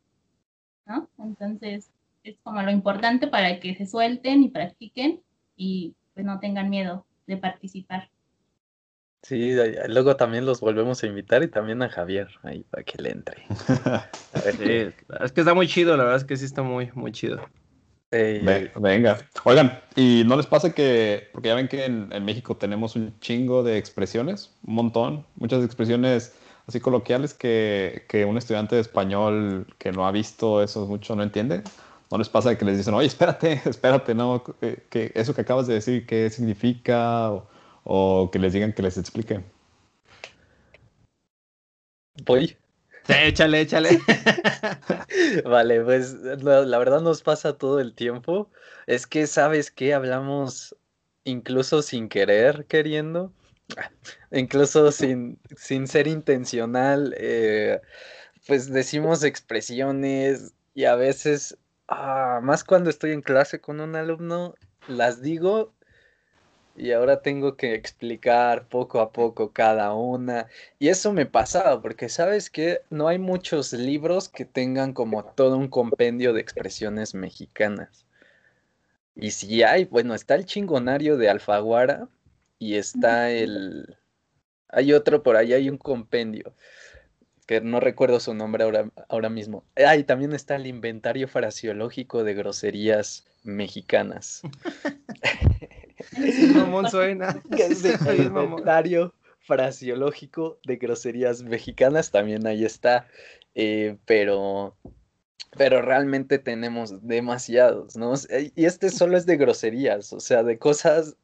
¿no? 0.86 1.10
Entonces 1.20 1.92
es 2.24 2.38
como 2.44 2.62
lo 2.62 2.72
importante 2.72 3.28
para 3.28 3.60
que 3.60 3.76
se 3.76 3.86
suelten 3.86 4.44
y 4.44 4.50
practiquen 4.50 5.22
y 5.58 5.94
pues 6.14 6.26
no 6.26 6.40
tengan 6.40 6.70
miedo 6.70 7.06
de 7.28 7.38
participar. 7.38 8.10
Sí, 9.28 9.56
luego 9.88 10.16
también 10.16 10.46
los 10.46 10.60
volvemos 10.60 11.02
a 11.02 11.08
invitar 11.08 11.42
y 11.42 11.48
también 11.48 11.82
a 11.82 11.90
Javier 11.90 12.28
ahí 12.44 12.64
para 12.70 12.84
que 12.84 13.02
le 13.02 13.10
entre. 13.10 13.42
es 15.20 15.32
que 15.32 15.42
está 15.42 15.56
muy 15.56 15.68
chido, 15.68 15.98
la 15.98 16.04
verdad 16.04 16.18
es 16.18 16.26
que 16.26 16.38
sí 16.38 16.46
está 16.46 16.62
muy, 16.62 16.92
muy 16.94 17.12
chido. 17.12 17.40
venga, 18.12 19.18
oigan, 19.44 19.80
¿y 19.96 20.22
no 20.28 20.38
les 20.38 20.46
pasa 20.46 20.76
que, 20.76 21.28
porque 21.34 21.48
ya 21.48 21.56
ven 21.56 21.68
que 21.68 21.86
en, 21.86 22.24
México 22.24 22.56
tenemos 22.56 22.96
un 22.96 23.20
chingo 23.20 23.64
de 23.64 23.80
expresiones, 23.80 24.54
un 24.64 24.76
montón, 24.76 25.26
muchas 25.38 25.66
expresiones 25.66 26.36
así 26.68 26.80
coloquiales 26.80 27.34
que, 27.34 28.06
que 28.08 28.26
un 28.26 28.38
estudiante 28.38 28.76
de 28.76 28.82
español 28.82 29.66
que 29.80 29.92
no 29.92 30.06
ha 30.06 30.12
visto 30.12 30.62
eso 30.62 30.86
mucho 30.86 31.16
no 31.16 31.24
entiende? 31.24 31.64
¿No 32.12 32.20
les 32.20 32.30
pasa 32.30 32.56
que 32.56 32.64
les 32.64 32.78
dicen, 32.78 32.94
oye, 32.94 33.08
espérate, 33.08 33.54
espérate, 33.66 34.14
no, 34.14 34.44
que, 34.92 35.12
eso 35.16 35.34
que 35.34 35.42
acabas 35.42 35.66
de 35.66 35.74
decir, 35.74 36.06
qué 36.06 36.30
significa? 36.30 37.32
O, 37.32 37.55
o 37.86 38.30
que 38.32 38.40
les 38.40 38.52
digan 38.54 38.74
que 38.74 38.82
les 38.82 38.98
expliquen. 38.98 39.46
Voy. 42.26 42.58
échale, 43.08 43.62
échale. 43.62 44.00
vale, 45.46 45.82
pues 45.82 46.14
la, 46.14 46.62
la, 46.62 46.78
verdad 46.78 47.02
nos 47.02 47.22
pasa 47.22 47.58
todo 47.58 47.80
el 47.80 47.94
tiempo. 47.94 48.50
Es 48.88 49.06
que, 49.06 49.28
¿sabes 49.28 49.72
qué? 49.72 49.94
Hablamos 49.94 50.76
incluso 51.24 51.82
sin 51.82 52.10
querer, 52.10 52.66
queriendo. 52.66 53.32
Incluso 54.32 54.92
sin, 54.92 55.40
sin 55.56 55.88
ser 55.88 56.08
intencional. 56.08 57.14
Eh, 57.18 57.80
pues 58.48 58.72
decimos 58.72 59.24
expresiones 59.24 60.54
y 60.74 60.86
a 60.86 60.96
veces, 60.96 61.58
ah, 61.88 62.40
más 62.42 62.64
cuando 62.64 62.90
estoy 62.90 63.12
en 63.12 63.22
clase 63.22 63.62
con 63.62 63.80
un 63.80 63.96
alumno, 63.96 64.56
las 64.88 65.22
digo 65.22 65.75
y 66.76 66.92
ahora 66.92 67.22
tengo 67.22 67.56
que 67.56 67.74
explicar 67.74 68.68
poco 68.68 69.00
a 69.00 69.12
poco 69.12 69.52
cada 69.54 69.94
una. 69.94 70.48
Y 70.80 70.90
eso 70.90 71.14
me 71.14 71.26
pasaba, 71.26 71.82
porque 71.82 72.10
sabes 72.10 72.50
que 72.50 72.82
no 72.90 73.08
hay 73.08 73.18
muchos 73.18 73.74
libros 73.74 74.30
que 74.30 74.46
tengan 74.46 74.94
como 74.94 75.24
todo 75.24 75.58
un 75.58 75.70
compendio 75.70 76.34
de 76.34 76.42
expresiones 76.42 77.16
mexicanas. 77.16 78.06
Y 79.16 79.32
si 79.32 79.64
hay, 79.64 79.86
bueno, 79.86 80.14
está 80.14 80.36
el 80.36 80.46
chingonario 80.46 81.18
de 81.18 81.30
Alfaguara 81.30 82.10
y 82.60 82.76
está 82.76 83.32
el... 83.32 83.98
Hay 84.70 84.92
otro 84.94 85.24
por 85.24 85.38
ahí, 85.38 85.54
hay 85.54 85.70
un 85.70 85.78
compendio 85.78 86.54
que 87.46 87.62
no 87.62 87.80
recuerdo 87.80 88.20
su 88.20 88.34
nombre 88.34 88.64
ahora, 88.64 88.90
ahora 89.08 89.30
mismo. 89.30 89.64
Ah, 89.76 89.96
y 89.96 90.04
también 90.04 90.34
está 90.34 90.56
el 90.56 90.68
inventario 90.68 91.28
fraseológico 91.28 92.24
de 92.24 92.34
groserías 92.34 93.26
mexicanas. 93.44 94.42
mamón 96.56 96.90
suena. 96.90 97.42
el 98.08 98.22
inventario 98.26 99.14
fraseológico 99.40 100.60
de 100.66 100.78
groserías 100.78 101.44
mexicanas 101.44 102.12
también 102.12 102.46
ahí 102.48 102.66
está. 102.66 103.08
Eh, 103.54 103.98
pero, 104.06 104.76
pero 105.58 105.82
realmente 105.82 106.40
tenemos 106.40 107.08
demasiados, 107.08 107.96
¿no? 107.96 108.14
Y 108.56 108.66
este 108.66 108.90
solo 108.90 109.18
es 109.18 109.26
de 109.26 109.38
groserías, 109.38 110.12
o 110.12 110.20
sea, 110.20 110.44
de 110.44 110.58
cosas 110.58 111.16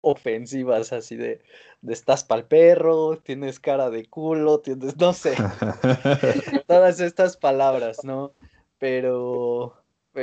ofensivas, 0.00 0.92
así 0.92 1.16
de, 1.16 1.42
de 1.82 1.92
estás 1.92 2.24
pa'l 2.24 2.44
perro, 2.44 3.18
tienes 3.18 3.60
cara 3.60 3.90
de 3.90 4.06
culo, 4.06 4.60
tienes, 4.60 4.96
no 4.96 5.12
sé, 5.12 5.34
todas 6.66 7.00
estas 7.00 7.36
palabras, 7.36 8.04
¿no? 8.04 8.32
Pero, 8.78 9.74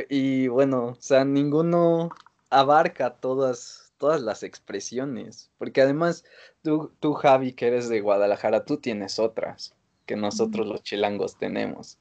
y 0.10 0.48
bueno, 0.48 0.96
o 0.98 1.02
sea, 1.02 1.26
ninguno 1.26 2.12
abarca 2.50 3.16
todas, 3.16 3.83
todas 3.98 4.22
las 4.22 4.44
expresiones, 4.44 5.52
porque 5.58 5.82
además 5.82 6.24
tú, 6.62 6.92
tú, 7.00 7.14
Javi, 7.14 7.54
que 7.54 7.68
eres 7.68 7.90
de 7.90 8.02
Guadalajara, 8.02 8.66
tú 8.66 8.78
tienes 8.78 9.20
otras 9.20 9.76
que 10.06 10.16
nosotros 10.16 10.68
los 10.68 10.84
chilangos 10.84 11.38
tenemos, 11.38 11.98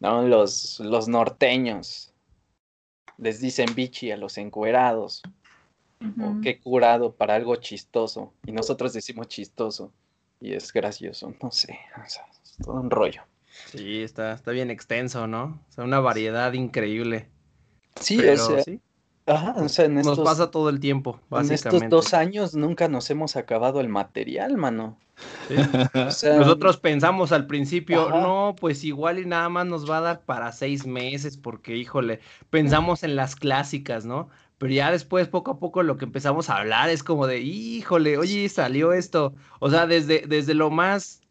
¿no? 0.00 0.22
Los, 0.22 0.80
los 0.80 1.08
norteños 1.08 2.12
les 3.18 3.40
dicen 3.40 3.74
bichi 3.74 4.10
a 4.10 4.16
los 4.16 4.38
encuerados, 4.38 5.22
o 6.20 6.40
qué 6.42 6.58
curado 6.58 7.12
para 7.14 7.34
algo 7.34 7.56
chistoso. 7.56 8.32
Y 8.46 8.52
nosotros 8.52 8.92
decimos 8.94 9.28
chistoso. 9.28 9.92
Y 10.40 10.54
es 10.54 10.72
gracioso, 10.72 11.34
no 11.42 11.50
sé. 11.50 11.78
es 12.02 12.56
todo 12.64 12.80
un 12.80 12.90
rollo. 12.90 13.22
Sí, 13.66 14.02
está, 14.02 14.32
está 14.32 14.52
bien 14.52 14.70
extenso, 14.70 15.26
¿no? 15.26 15.62
O 15.68 15.72
sea, 15.72 15.84
una 15.84 16.00
variedad 16.00 16.52
increíble. 16.54 17.28
Sí, 18.00 18.18
es, 18.22 18.48
¿sí? 18.64 18.80
Ajá, 19.26 19.54
o 19.56 19.68
sea, 19.68 19.84
en 19.84 19.94
Nos 19.96 20.18
pasa 20.18 20.50
todo 20.50 20.68
el 20.70 20.80
tiempo, 20.80 21.20
básicamente. 21.28 21.68
En 21.68 21.74
estos 21.84 21.90
dos 21.90 22.14
años 22.14 22.54
nunca 22.54 22.88
nos 22.88 23.10
hemos 23.10 23.36
acabado 23.36 23.80
el 23.80 23.88
material, 23.88 24.56
mano. 24.56 24.96
Nosotros 25.94 26.78
pensamos 26.78 27.32
al 27.32 27.46
principio, 27.46 28.08
no, 28.08 28.56
pues 28.58 28.84
igual 28.84 29.18
y 29.18 29.26
nada 29.26 29.48
más 29.48 29.66
nos 29.66 29.88
va 29.88 29.98
a 29.98 30.00
dar 30.00 30.20
para 30.24 30.52
seis 30.52 30.86
meses, 30.86 31.36
porque 31.36 31.76
híjole, 31.76 32.20
pensamos 32.48 33.02
en 33.02 33.16
las 33.16 33.36
clásicas, 33.36 34.04
¿no? 34.04 34.28
Pero 34.58 34.74
ya 34.74 34.90
después, 34.90 35.26
poco 35.28 35.52
a 35.52 35.58
poco, 35.58 35.82
lo 35.82 35.96
que 35.96 36.04
empezamos 36.04 36.50
a 36.50 36.58
hablar 36.58 36.90
es 36.90 37.02
como 37.02 37.26
de, 37.26 37.40
híjole, 37.40 38.18
oye, 38.18 38.46
salió 38.50 38.92
esto. 38.92 39.34
O 39.58 39.70
sea, 39.70 39.86
desde, 39.86 40.24
desde 40.26 40.52
lo 40.52 40.70
más, 40.70 41.22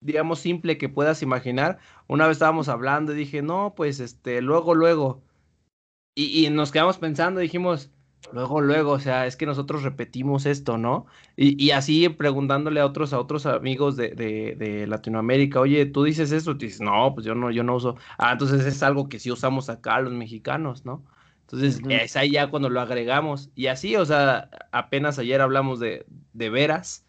digamos, 0.00 0.40
simple 0.40 0.76
que 0.76 0.90
puedas 0.90 1.22
imaginar. 1.22 1.78
Una 2.08 2.26
vez 2.26 2.36
estábamos 2.36 2.68
hablando 2.68 3.14
y 3.14 3.16
dije, 3.16 3.40
no, 3.40 3.72
pues, 3.74 4.00
este, 4.00 4.42
luego, 4.42 4.74
luego. 4.74 5.22
Y, 6.18 6.44
y 6.44 6.50
nos 6.50 6.72
quedamos 6.72 6.98
pensando, 6.98 7.38
dijimos, 7.38 7.92
luego, 8.32 8.60
luego, 8.60 8.90
o 8.90 8.98
sea, 8.98 9.26
es 9.26 9.36
que 9.36 9.46
nosotros 9.46 9.84
repetimos 9.84 10.46
esto, 10.46 10.76
¿no? 10.76 11.06
Y, 11.36 11.62
y 11.64 11.70
así 11.70 12.08
preguntándole 12.08 12.80
a 12.80 12.86
otros, 12.86 13.12
a 13.12 13.20
otros 13.20 13.46
amigos 13.46 13.96
de, 13.96 14.08
de, 14.16 14.56
de, 14.56 14.88
Latinoamérica, 14.88 15.60
oye, 15.60 15.86
tú 15.86 16.02
dices 16.02 16.32
eso, 16.32 16.50
y 16.50 16.54
dices, 16.54 16.80
no, 16.80 17.14
pues 17.14 17.24
yo 17.24 17.36
no, 17.36 17.52
yo 17.52 17.62
no 17.62 17.76
uso. 17.76 17.94
Ah, 18.18 18.32
entonces 18.32 18.66
es 18.66 18.82
algo 18.82 19.08
que 19.08 19.20
sí 19.20 19.30
usamos 19.30 19.68
acá 19.70 20.00
los 20.00 20.12
mexicanos, 20.12 20.84
¿no? 20.84 21.04
Entonces, 21.42 21.80
es 21.88 22.16
ahí 22.16 22.32
ya 22.32 22.50
cuando 22.50 22.68
lo 22.68 22.80
agregamos. 22.80 23.50
Y 23.54 23.68
así, 23.68 23.94
o 23.94 24.04
sea, 24.04 24.50
apenas 24.72 25.20
ayer 25.20 25.40
hablamos 25.40 25.78
de, 25.78 26.04
de 26.32 26.50
veras, 26.50 27.06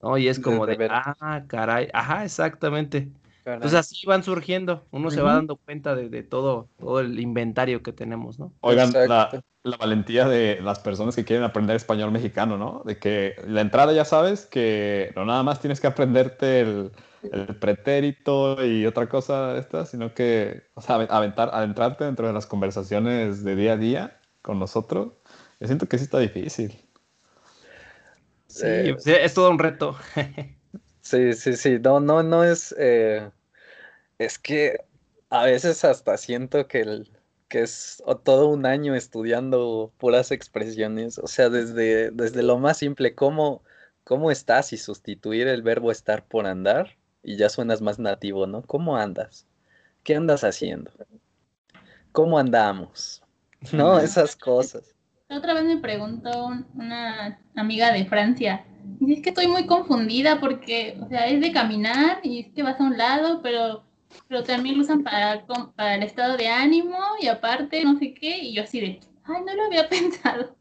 ¿no? 0.00 0.16
Y 0.18 0.28
es 0.28 0.38
como 0.38 0.66
de, 0.66 0.86
ah, 0.88 1.42
caray, 1.48 1.88
ajá, 1.92 2.24
exactamente. 2.24 3.10
Entonces 3.44 3.78
así 3.78 4.06
van 4.06 4.22
surgiendo, 4.22 4.84
uno 4.90 5.10
se 5.10 5.20
va 5.20 5.34
dando 5.34 5.56
cuenta 5.56 5.96
de, 5.96 6.08
de, 6.08 6.22
todo, 6.22 6.68
todo 6.78 7.00
el 7.00 7.18
inventario 7.18 7.82
que 7.82 7.92
tenemos, 7.92 8.38
¿no? 8.38 8.52
Oigan, 8.60 8.92
la, 8.92 9.42
la, 9.64 9.76
valentía 9.76 10.28
de 10.28 10.60
las 10.62 10.78
personas 10.78 11.16
que 11.16 11.24
quieren 11.24 11.44
aprender 11.44 11.74
español 11.74 12.12
mexicano, 12.12 12.56
¿no? 12.56 12.82
De 12.84 12.98
que 12.98 13.34
la 13.46 13.60
entrada 13.60 13.92
ya 13.92 14.04
sabes 14.04 14.46
que 14.46 15.12
no 15.16 15.24
nada 15.24 15.42
más 15.42 15.60
tienes 15.60 15.80
que 15.80 15.88
aprenderte 15.88 16.60
el, 16.60 16.92
el 17.30 17.56
pretérito 17.56 18.64
y 18.64 18.86
otra 18.86 19.08
cosa 19.08 19.56
esta, 19.58 19.86
sino 19.86 20.14
que, 20.14 20.64
o 20.74 20.80
sea, 20.80 20.96
aventar, 20.96 21.50
adentrarte 21.52 22.04
dentro 22.04 22.26
de 22.26 22.32
las 22.32 22.46
conversaciones 22.46 23.44
de 23.44 23.56
día 23.56 23.72
a 23.72 23.76
día 23.76 24.20
con 24.40 24.58
nosotros, 24.58 25.12
yo 25.60 25.66
siento 25.66 25.86
que 25.86 25.98
sí 25.98 26.04
está 26.04 26.18
difícil. 26.18 26.76
Sí, 28.46 28.66
eh, 28.66 28.96
es 29.04 29.34
todo 29.34 29.50
un 29.50 29.58
reto. 29.58 29.96
sí, 31.02 31.34
sí, 31.34 31.56
sí, 31.56 31.78
no, 31.78 32.00
no, 32.00 32.22
no 32.22 32.44
es, 32.44 32.74
eh, 32.78 33.30
es 34.18 34.38
que 34.38 34.78
a 35.30 35.44
veces 35.44 35.84
hasta 35.84 36.16
siento 36.16 36.66
que, 36.68 36.80
el, 36.80 37.10
que 37.48 37.62
es 37.62 38.02
todo 38.24 38.48
un 38.48 38.66
año 38.66 38.94
estudiando 38.94 39.92
puras 39.98 40.30
expresiones, 40.30 41.18
o 41.18 41.26
sea, 41.26 41.50
desde, 41.50 42.10
desde 42.10 42.42
lo 42.42 42.58
más 42.58 42.78
simple, 42.78 43.14
¿cómo, 43.14 43.62
cómo 44.04 44.30
estás 44.30 44.72
y 44.72 44.78
sustituir 44.78 45.48
el 45.48 45.62
verbo 45.62 45.90
estar 45.90 46.24
por 46.26 46.46
andar 46.46 46.96
y 47.22 47.36
ya 47.36 47.48
suenas 47.48 47.80
más 47.82 47.98
nativo, 47.98 48.46
¿no? 48.46 48.62
¿Cómo 48.62 48.96
andas? 48.96 49.46
¿Qué 50.02 50.16
andas 50.16 50.44
haciendo? 50.44 50.90
¿Cómo 52.12 52.38
andamos? 52.38 53.22
¿No? 53.72 53.98
Esas 53.98 54.36
cosas. 54.36 54.94
Otra 55.36 55.54
vez 55.54 55.64
me 55.64 55.78
preguntó 55.78 56.50
una 56.74 57.38
amiga 57.56 57.92
de 57.92 58.04
Francia. 58.04 58.64
Dice, 59.00 59.14
es 59.14 59.22
que 59.22 59.30
estoy 59.30 59.46
muy 59.46 59.66
confundida 59.66 60.40
porque, 60.40 60.98
o 61.00 61.08
sea, 61.08 61.26
es 61.26 61.40
de 61.40 61.52
caminar 61.52 62.20
y 62.22 62.40
es 62.40 62.48
que 62.52 62.62
vas 62.62 62.80
a 62.80 62.84
un 62.84 62.98
lado, 62.98 63.40
pero, 63.42 63.84
pero 64.28 64.42
también 64.42 64.76
lo 64.76 64.82
usan 64.82 65.02
para, 65.02 65.44
para 65.74 65.94
el 65.94 66.02
estado 66.02 66.36
de 66.36 66.48
ánimo 66.48 66.98
y 67.20 67.28
aparte 67.28 67.84
no 67.84 67.98
sé 67.98 68.12
qué. 68.12 68.38
Y 68.38 68.54
yo 68.54 68.62
así 68.62 68.80
de, 68.80 69.00
ay, 69.24 69.42
no 69.46 69.54
lo 69.54 69.64
había 69.64 69.88
pensado. 69.88 70.56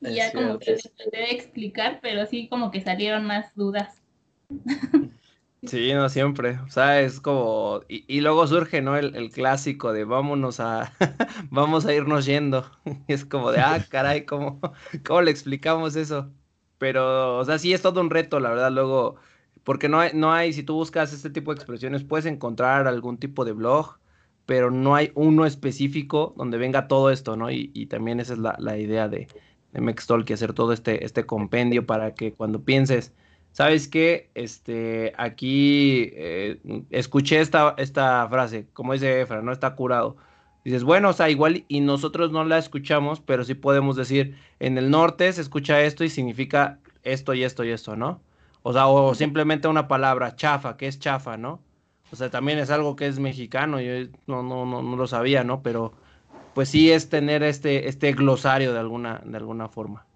Y 0.00 0.14
ya 0.14 0.32
como 0.32 0.58
que 0.58 0.74
traté 0.74 1.16
de 1.16 1.30
explicar, 1.30 2.00
pero 2.02 2.26
sí 2.26 2.48
como 2.48 2.70
que 2.70 2.80
salieron 2.80 3.24
más 3.24 3.54
dudas. 3.54 4.02
Sí, 5.66 5.92
no 5.94 6.08
siempre. 6.08 6.58
O 6.60 6.70
sea, 6.70 7.00
es 7.00 7.20
como. 7.20 7.82
Y, 7.88 8.20
luego 8.20 8.46
surge, 8.46 8.82
¿no? 8.82 8.96
El, 8.96 9.14
el, 9.16 9.30
clásico 9.30 9.92
de 9.92 10.04
vámonos 10.04 10.60
a. 10.60 10.92
vamos 11.50 11.86
a 11.86 11.94
irnos 11.94 12.26
yendo. 12.26 12.70
es 13.08 13.24
como 13.24 13.52
de, 13.52 13.60
ah, 13.60 13.84
caray, 13.88 14.24
¿cómo, 14.24 14.60
¿cómo 15.04 15.22
le 15.22 15.30
explicamos 15.30 15.96
eso? 15.96 16.30
Pero, 16.78 17.38
o 17.38 17.44
sea, 17.44 17.58
sí 17.58 17.72
es 17.72 17.82
todo 17.82 18.00
un 18.00 18.10
reto, 18.10 18.40
la 18.40 18.50
verdad. 18.50 18.72
Luego, 18.72 19.16
porque 19.64 19.88
no 19.88 20.00
hay, 20.00 20.10
no 20.14 20.32
hay, 20.32 20.52
si 20.52 20.62
tú 20.62 20.74
buscas 20.74 21.12
este 21.12 21.30
tipo 21.30 21.52
de 21.52 21.56
expresiones, 21.56 22.04
puedes 22.04 22.26
encontrar 22.26 22.86
algún 22.86 23.18
tipo 23.18 23.44
de 23.44 23.52
blog, 23.52 23.98
pero 24.46 24.70
no 24.70 24.94
hay 24.94 25.12
uno 25.14 25.46
específico 25.46 26.34
donde 26.36 26.58
venga 26.58 26.88
todo 26.88 27.10
esto, 27.10 27.36
¿no? 27.36 27.50
Y, 27.50 27.70
y 27.74 27.86
también 27.86 28.20
esa 28.20 28.34
es 28.34 28.38
la, 28.38 28.56
la 28.58 28.76
idea 28.78 29.08
de, 29.08 29.28
de 29.72 29.80
Mextol, 29.80 30.24
que 30.24 30.34
hacer 30.34 30.52
todo 30.54 30.72
este, 30.72 31.04
este 31.04 31.26
compendio 31.26 31.86
para 31.86 32.14
que 32.14 32.32
cuando 32.32 32.62
pienses 32.62 33.12
¿sabes 33.54 33.86
qué? 33.88 34.30
Este, 34.34 35.14
aquí 35.16 36.10
eh, 36.12 36.58
escuché 36.90 37.40
esta, 37.40 37.74
esta 37.78 38.28
frase, 38.28 38.66
como 38.72 38.92
dice 38.92 39.20
Efra, 39.20 39.42
no 39.42 39.52
está 39.52 39.74
curado. 39.76 40.16
Dices, 40.64 40.82
bueno, 40.82 41.10
o 41.10 41.12
sea, 41.12 41.30
igual 41.30 41.64
y 41.68 41.80
nosotros 41.80 42.32
no 42.32 42.44
la 42.44 42.58
escuchamos, 42.58 43.20
pero 43.20 43.44
sí 43.44 43.54
podemos 43.54 43.96
decir, 43.96 44.36
en 44.58 44.76
el 44.76 44.90
norte 44.90 45.32
se 45.32 45.40
escucha 45.40 45.82
esto 45.82 46.02
y 46.04 46.10
significa 46.10 46.80
esto 47.04 47.32
y 47.32 47.44
esto 47.44 47.64
y 47.64 47.70
esto, 47.70 47.96
¿no? 47.96 48.20
O 48.62 48.72
sea, 48.72 48.88
o 48.88 49.14
simplemente 49.14 49.68
una 49.68 49.86
palabra, 49.88 50.34
chafa, 50.36 50.76
que 50.76 50.88
es 50.88 50.98
chafa, 50.98 51.36
¿no? 51.36 51.60
O 52.10 52.16
sea, 52.16 52.30
también 52.30 52.58
es 52.58 52.70
algo 52.70 52.96
que 52.96 53.06
es 53.06 53.20
mexicano, 53.20 53.80
yo 53.80 54.08
no, 54.26 54.42
no, 54.42 54.66
no, 54.66 54.82
no 54.82 54.96
lo 54.96 55.06
sabía, 55.06 55.44
¿no? 55.44 55.62
Pero 55.62 55.92
pues 56.54 56.70
sí 56.70 56.90
es 56.90 57.08
tener 57.08 57.42
este, 57.44 57.88
este 57.88 58.12
glosario 58.14 58.72
de 58.72 58.80
alguna, 58.80 59.20
de 59.24 59.36
alguna 59.36 59.68
forma. 59.68 60.06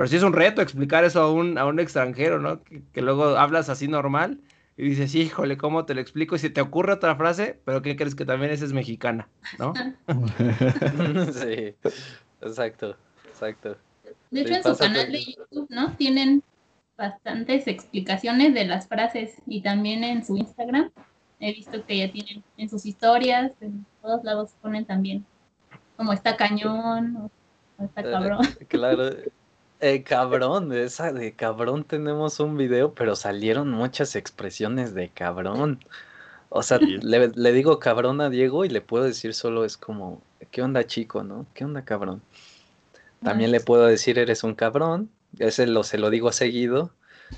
Pero 0.00 0.08
sí 0.08 0.16
es 0.16 0.22
un 0.22 0.32
reto 0.32 0.62
explicar 0.62 1.04
eso 1.04 1.20
a 1.20 1.30
un, 1.30 1.58
a 1.58 1.66
un 1.66 1.78
extranjero, 1.78 2.40
¿no? 2.40 2.62
Que, 2.94 3.02
luego 3.02 3.36
hablas 3.36 3.68
así 3.68 3.86
normal 3.86 4.40
y 4.78 4.84
dices, 4.84 5.14
híjole, 5.14 5.58
¿cómo 5.58 5.84
te 5.84 5.92
lo 5.92 6.00
explico? 6.00 6.34
Y 6.34 6.38
si 6.38 6.48
te 6.48 6.62
ocurre 6.62 6.94
otra 6.94 7.16
frase, 7.16 7.60
pero 7.66 7.82
¿qué 7.82 7.96
crees 7.96 8.14
que 8.14 8.24
también 8.24 8.50
esa 8.50 8.64
es 8.64 8.72
mexicana, 8.72 9.28
¿no? 9.58 9.74
sí, 11.34 11.74
exacto, 12.40 12.96
exacto. 13.28 13.76
De 14.30 14.40
hecho, 14.40 14.48
Sí, 14.48 14.54
en 14.54 14.62
su 14.62 14.78
canal 14.78 15.12
de 15.12 15.22
YouTube, 15.22 15.66
¿no? 15.68 15.94
Tienen 15.96 16.42
bastantes 16.96 17.66
explicaciones 17.66 18.54
de 18.54 18.64
las 18.64 18.88
frases 18.88 19.34
y 19.46 19.60
también 19.60 20.02
en 20.02 20.24
su 20.24 20.34
Instagram. 20.34 20.90
He 21.40 21.52
visto 21.52 21.84
que 21.84 21.98
ya 21.98 22.10
tienen 22.10 22.42
en 22.56 22.70
sus 22.70 22.86
historias, 22.86 23.52
en 23.60 23.84
todos 24.00 24.24
lados 24.24 24.52
ponen 24.62 24.86
también 24.86 25.26
como 25.98 26.14
está 26.14 26.38
cañón 26.38 27.16
o, 27.16 27.30
o 27.76 27.84
está 27.84 28.00
Eh, 28.00 28.10
cabrón. 28.10 28.46
Claro. 28.66 29.10
Eh, 29.80 30.02
cabrón, 30.02 30.72
esa 30.72 31.12
de 31.12 31.34
cabrón 31.34 31.84
tenemos 31.84 32.38
un 32.40 32.56
video, 32.56 32.94
pero 32.94 33.16
salieron 33.16 33.70
muchas 33.70 34.14
expresiones 34.14 34.94
de 34.94 35.08
cabrón. 35.10 35.80
O 36.50 36.62
sea, 36.62 36.78
Sí. 36.78 36.98
le, 37.02 37.28
le 37.28 37.52
digo 37.52 37.78
cabrón 37.78 38.20
a 38.20 38.30
Diego 38.30 38.64
y 38.64 38.68
le 38.70 38.80
puedo 38.82 39.04
decir 39.04 39.34
solo 39.34 39.64
es 39.64 39.76
como, 39.78 40.22
¿qué 40.50 40.62
onda 40.62 40.86
chico, 40.86 41.24
no? 41.24 41.46
¿Qué 41.54 41.64
onda 41.64 41.84
cabrón? 41.84 42.22
También 43.22 43.50
le 43.50 43.60
puedo 43.60 43.86
decir 43.86 44.18
eres 44.18 44.44
un 44.44 44.54
cabrón, 44.54 45.10
ese 45.38 45.66
lo, 45.66 45.82
se 45.84 45.98
lo 45.98 46.10
digo 46.10 46.32
seguido, 46.32 46.90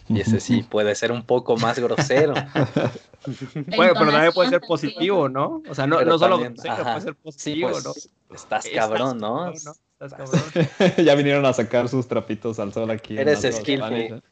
y 0.08 0.20
ese 0.20 0.40
sí 0.40 0.62
puede 0.70 0.94
ser 0.94 1.12
un 1.12 1.24
poco 1.26 1.56
más 1.56 1.78
grosero. 1.78 2.34
Puede, 3.76 3.94
pero 3.94 4.10
también 4.10 4.32
puede 4.32 4.48
ser 4.50 4.60
positivo, 4.60 5.28
¿no? 5.28 5.62
O 5.68 5.74
sea, 5.74 5.86
no, 5.86 6.02
no 6.04 6.18
solo 6.18 6.36
también, 6.36 6.54
grosero, 6.54 6.74
ajá. 6.74 6.92
puede 6.92 7.00
ser 7.04 7.14
Sí, 7.14 7.22
positivo, 7.22 7.70
pues, 7.70 7.84
¿no? 7.84 7.92
estás 8.36 8.66
Estás 8.66 8.74
cabrón, 8.74 9.18
¿no? 9.18 9.52
Estás 10.02 10.12
Estás- 10.32 10.52
cabrón. 10.52 10.96
ya 11.06 11.14
vinieron 11.14 11.44
a 11.46 11.52
sacar 11.52 11.88
sus 11.88 12.08
trapitos 12.08 12.58
al 12.58 12.72
sol 12.72 12.90
aquí. 12.90 13.16
Eres 13.18 13.40
skillful. 13.42 14.22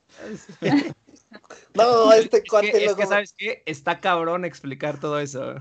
No, 1.75 2.13
este 2.13 2.39
Es 2.39 2.45
cuate 2.49 2.73
que, 2.73 2.85
es 2.85 2.95
que, 2.95 3.07
¿sabes 3.07 3.35
qué? 3.37 3.63
Está 3.67 4.01
cabrón 4.01 4.45
explicar 4.45 4.99
todo 4.99 5.19
eso. 5.21 5.55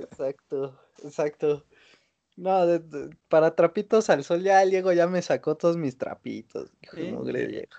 Exacto, 0.00 0.78
exacto. 1.04 1.64
No, 2.36 2.66
de- 2.66 2.78
de- 2.80 3.16
para 3.28 3.54
trapitos 3.54 4.10
al 4.10 4.24
sol 4.24 4.42
ya 4.42 4.64
Diego 4.64 4.92
ya 4.92 5.06
me 5.06 5.22
sacó 5.22 5.56
todos 5.56 5.76
mis 5.76 5.96
trapitos. 5.96 6.70
hijo 6.82 6.96
Sí. 6.96 7.02
mugre 7.12 7.46
Diego. 7.46 7.72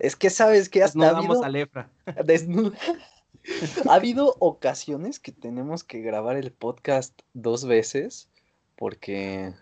Es 0.00 0.16
que 0.16 0.28
sabes 0.28 0.68
que 0.68 0.82
hasta 0.82 0.98
No 0.98 1.04
ha 1.06 1.18
habido, 1.18 1.42
a 1.44 1.48
Lefra. 1.48 1.90
desnuda. 2.24 2.76
Ha 3.88 3.94
habido 3.94 4.36
ocasiones 4.38 5.18
que 5.18 5.32
tenemos 5.32 5.84
que 5.84 6.00
grabar 6.00 6.36
el 6.36 6.52
podcast 6.52 7.18
dos 7.32 7.64
veces 7.64 8.28
porque 8.76 9.54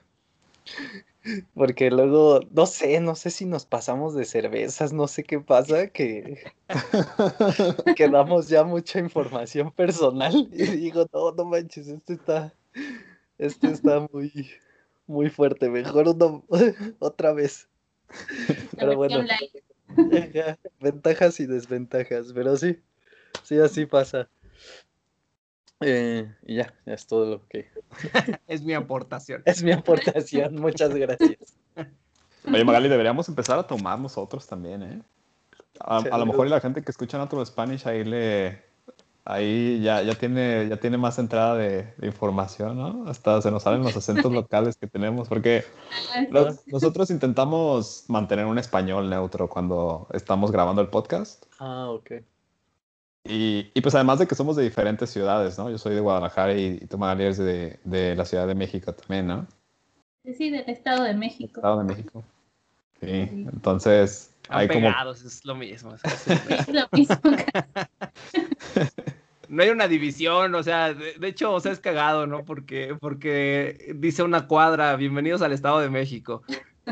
porque 1.54 1.90
luego 1.90 2.40
no 2.50 2.66
sé, 2.66 3.00
no 3.00 3.14
sé 3.14 3.30
si 3.30 3.44
nos 3.44 3.66
pasamos 3.66 4.14
de 4.14 4.24
cervezas, 4.24 4.92
no 4.92 5.06
sé 5.08 5.24
qué 5.24 5.40
pasa 5.40 5.88
que 5.88 6.42
que 7.96 8.08
damos 8.08 8.48
ya 8.48 8.64
mucha 8.64 8.98
información 8.98 9.70
personal 9.72 10.48
y 10.52 10.64
digo, 10.64 11.06
no, 11.12 11.32
no 11.32 11.44
manches, 11.44 11.88
este 11.88 12.14
está 12.14 12.54
este 13.38 13.70
está 13.70 14.06
muy 14.12 14.50
muy 15.06 15.28
fuerte, 15.28 15.68
mejor 15.68 16.08
uno 16.08 16.44
otra 17.00 17.32
vez. 17.32 17.68
Pero 18.78 18.96
bueno. 18.96 19.24
Ventajas 20.80 21.40
y 21.40 21.46
desventajas, 21.46 22.32
pero 22.32 22.56
sí, 22.56 22.78
sí, 23.42 23.58
así 23.58 23.86
pasa. 23.86 24.28
Eh, 25.80 26.30
y 26.46 26.56
ya, 26.56 26.74
ya 26.84 26.92
es 26.94 27.06
todo 27.06 27.26
lo 27.26 27.48
que 27.48 27.68
Es 28.46 28.62
mi 28.62 28.74
aportación. 28.74 29.42
es 29.46 29.62
mi 29.62 29.72
aportación. 29.72 30.54
Muchas 30.56 30.94
gracias. 30.94 31.54
Oye, 32.46 32.64
Magali, 32.64 32.88
deberíamos 32.88 33.28
empezar 33.28 33.58
a 33.58 33.62
tomar 33.66 33.98
nosotros 33.98 34.46
también, 34.46 34.82
¿eh? 34.82 35.02
A, 35.80 35.98
a 35.98 36.18
lo 36.18 36.26
mejor 36.26 36.46
y 36.46 36.50
la 36.50 36.60
gente 36.60 36.82
que 36.82 36.90
escucha 36.90 37.16
Natural 37.18 37.46
Spanish 37.46 37.86
ahí 37.86 38.04
le. 38.04 38.62
Ahí 39.24 39.80
ya, 39.82 40.02
ya, 40.02 40.14
tiene, 40.14 40.66
ya 40.68 40.78
tiene 40.78 40.96
más 40.96 41.18
entrada 41.18 41.54
de, 41.54 41.92
de 41.98 42.06
información, 42.06 42.76
¿no? 42.76 43.08
Hasta 43.08 43.40
se 43.42 43.50
nos 43.50 43.62
salen 43.62 43.82
los 43.82 43.94
acentos 43.96 44.32
locales 44.32 44.76
que 44.76 44.86
tenemos, 44.86 45.28
porque 45.28 45.64
Ah, 46.14 46.24
lo- 46.30 46.56
nosotros 46.66 47.10
intentamos 47.10 48.04
mantener 48.08 48.46
un 48.46 48.58
español 48.58 49.08
neutro 49.10 49.48
cuando 49.48 50.08
estamos 50.12 50.50
grabando 50.50 50.80
el 50.82 50.88
podcast. 50.88 51.44
Ah, 51.58 51.90
ok. 51.90 52.12
Y, 53.24 53.70
y 53.74 53.80
pues 53.80 53.94
además 53.94 54.18
de 54.18 54.26
que 54.26 54.34
somos 54.34 54.56
de 54.56 54.62
diferentes 54.62 55.10
ciudades, 55.10 55.58
¿no? 55.58 55.70
Yo 55.70 55.78
soy 55.78 55.94
de 55.94 56.00
Guadalajara 56.00 56.54
y, 56.54 56.78
y 56.82 56.86
tú, 56.86 56.96
Magali, 56.98 57.24
eres 57.24 57.38
de, 57.38 57.78
de 57.84 58.16
la 58.16 58.24
Ciudad 58.24 58.46
de 58.46 58.54
México 58.54 58.94
también, 58.94 59.26
¿no? 59.26 59.46
Sí, 60.24 60.50
del 60.50 60.68
Estado 60.68 61.04
de 61.04 61.14
México. 61.14 61.60
Estado 61.60 61.78
de 61.78 61.84
México. 61.84 62.24
Sí, 63.00 63.06
Sí. 63.06 63.46
entonces 63.50 64.30
Están 64.42 64.58
hay 64.58 64.68
como... 64.68 64.88
es 65.10 65.44
lo 65.44 65.54
mismo. 65.54 65.94
Es 65.94 66.68
lo 66.68 66.88
mismo 66.92 67.16
No 69.48 69.64
hay 69.64 69.70
una 69.70 69.88
división, 69.88 70.54
o 70.54 70.62
sea, 70.62 70.94
de, 70.94 71.14
de 71.14 71.28
hecho, 71.28 71.52
o 71.52 71.58
sea, 71.58 71.72
es 71.72 71.80
cagado, 71.80 72.26
¿no? 72.26 72.44
Porque, 72.44 72.96
porque 73.00 73.92
dice 73.96 74.22
una 74.22 74.46
cuadra, 74.46 74.94
bienvenidos 74.94 75.42
al 75.42 75.52
Estado 75.52 75.80
de 75.80 75.90
México. 75.90 76.42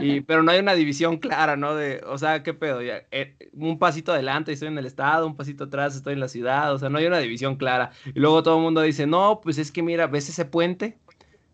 Y, 0.00 0.20
pero 0.20 0.42
no 0.42 0.52
hay 0.52 0.60
una 0.60 0.74
división 0.74 1.18
clara, 1.18 1.56
¿no? 1.56 1.74
De, 1.74 2.02
o 2.06 2.18
sea, 2.18 2.42
¿qué 2.42 2.54
pedo? 2.54 2.82
Ya, 2.82 3.02
eh, 3.10 3.36
un 3.52 3.78
pasito 3.78 4.12
adelante 4.12 4.52
estoy 4.52 4.68
en 4.68 4.78
el 4.78 4.86
estado, 4.86 5.26
un 5.26 5.36
pasito 5.36 5.64
atrás 5.64 5.96
estoy 5.96 6.14
en 6.14 6.20
la 6.20 6.28
ciudad, 6.28 6.72
o 6.72 6.78
sea, 6.78 6.88
no 6.88 6.98
hay 6.98 7.06
una 7.06 7.18
división 7.18 7.56
clara. 7.56 7.90
Y 8.14 8.20
luego 8.20 8.42
todo 8.42 8.56
el 8.56 8.62
mundo 8.62 8.82
dice, 8.82 9.06
no, 9.06 9.40
pues 9.42 9.58
es 9.58 9.72
que 9.72 9.82
mira, 9.82 10.06
¿ves 10.06 10.28
ese 10.28 10.44
puente? 10.44 10.96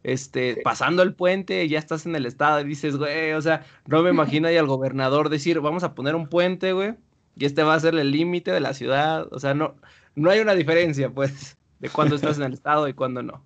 Este, 0.02 0.61
pasando 0.62 1.02
el 1.02 1.14
puente, 1.14 1.66
ya 1.66 1.78
estás 1.78 2.04
en 2.04 2.14
el 2.14 2.26
estado 2.26 2.61
y 2.61 2.64
dices, 2.64 2.96
güey, 2.96 3.33
o 3.33 3.40
sea, 3.40 3.64
no 3.87 4.02
me 4.02 4.11
imagino 4.11 4.48
ahí 4.48 4.57
al 4.59 4.66
gobernador 4.66 5.30
decir, 5.30 5.61
vamos 5.61 5.83
a 5.83 5.94
poner 5.94 6.14
un 6.14 6.28
puente, 6.28 6.74
güey, 6.74 6.94
y 7.37 7.46
este 7.46 7.62
va 7.62 7.74
a 7.74 7.80
ser 7.80 7.94
el 7.94 8.11
límite 8.11 8.52
de 8.52 8.61
la 8.61 8.74
ciudad, 8.74 9.26
o 9.33 9.40
sea, 9.40 9.54
no, 9.54 9.76
no 10.14 10.30
hay 10.30 10.40
una 10.40 10.54
diferencia, 10.54 11.09
pues, 11.09 11.57
de 11.78 11.88
cuando 11.88 12.16
estás 12.16 12.37
en 12.37 12.44
el 12.44 12.52
estado 12.52 12.87
y 12.87 12.92
cuando 12.92 13.22
no. 13.22 13.42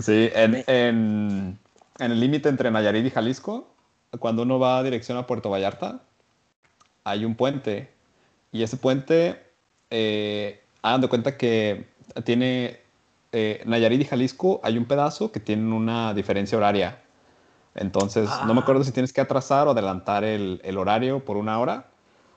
Sí, 0.00 0.30
en, 0.34 0.64
en, 0.66 1.58
en 2.04 2.12
el 2.12 2.20
límite 2.20 2.48
entre 2.48 2.70
Nayarit 2.70 3.06
y 3.06 3.10
Jalisco, 3.10 3.68
cuando 4.18 4.42
uno 4.42 4.58
va 4.58 4.78
a 4.78 4.82
dirección 4.82 5.16
a 5.18 5.26
Puerto 5.26 5.50
Vallarta, 5.50 6.00
hay 7.04 7.24
un 7.24 7.34
puente. 7.34 7.90
Y 8.52 8.62
ese 8.62 8.76
puente, 8.76 9.42
eh, 9.90 10.62
hagan 10.82 11.00
de 11.00 11.08
cuenta 11.08 11.36
que 11.36 11.86
tiene 12.24 12.80
eh, 13.32 13.62
Nayarit 13.64 14.02
y 14.02 14.04
Jalisco, 14.04 14.60
hay 14.62 14.76
un 14.76 14.84
pedazo 14.84 15.32
que 15.32 15.40
tienen 15.40 15.72
una 15.72 16.12
diferencia 16.12 16.58
horaria. 16.58 16.98
Entonces, 17.74 18.28
no 18.46 18.52
me 18.52 18.60
Ah. 18.60 18.62
acuerdo 18.62 18.84
si 18.84 18.92
tienes 18.92 19.12
que 19.12 19.22
atrasar 19.22 19.66
o 19.66 19.70
adelantar 19.70 20.24
el, 20.24 20.60
el 20.62 20.76
horario 20.76 21.24
por 21.24 21.38
una 21.38 21.58
hora, 21.58 21.86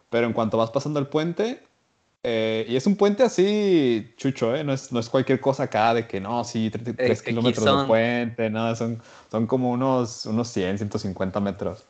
pero 0.10 0.28
en 0.28 0.34
cuanto 0.34 0.58
vas 0.58 0.71
pasando 0.71 0.99
el 0.99 1.08
puente, 1.08 1.62
eh, 2.27 2.65
y 2.67 2.75
es 2.75 2.88
un 2.88 2.95
puente 2.95 3.23
así, 3.23 4.13
chucho, 4.17 4.55
¿eh? 4.55 4.63
No 4.63 4.73
es, 4.73 4.91
no 4.91 4.99
es 4.99 5.09
cualquier 5.09 5.39
cosa 5.39 5.63
acá 5.63 5.93
de 5.93 6.07
que 6.07 6.19
no, 6.19 6.43
sí, 6.43 6.71
tre- 6.71 6.83
tre- 6.83 6.95
tres 6.97 7.21
aquí 7.21 7.29
kilómetros 7.29 7.63
de 7.65 7.71
son. 7.71 7.88
puente, 7.88 8.49
nada, 8.49 8.75
son, 8.75 9.01
son 9.31 9.45
como 9.47 9.69
unos, 9.71 10.25
unos 10.25 10.47
100, 10.49 10.77
150 10.77 11.39
metros. 11.39 11.83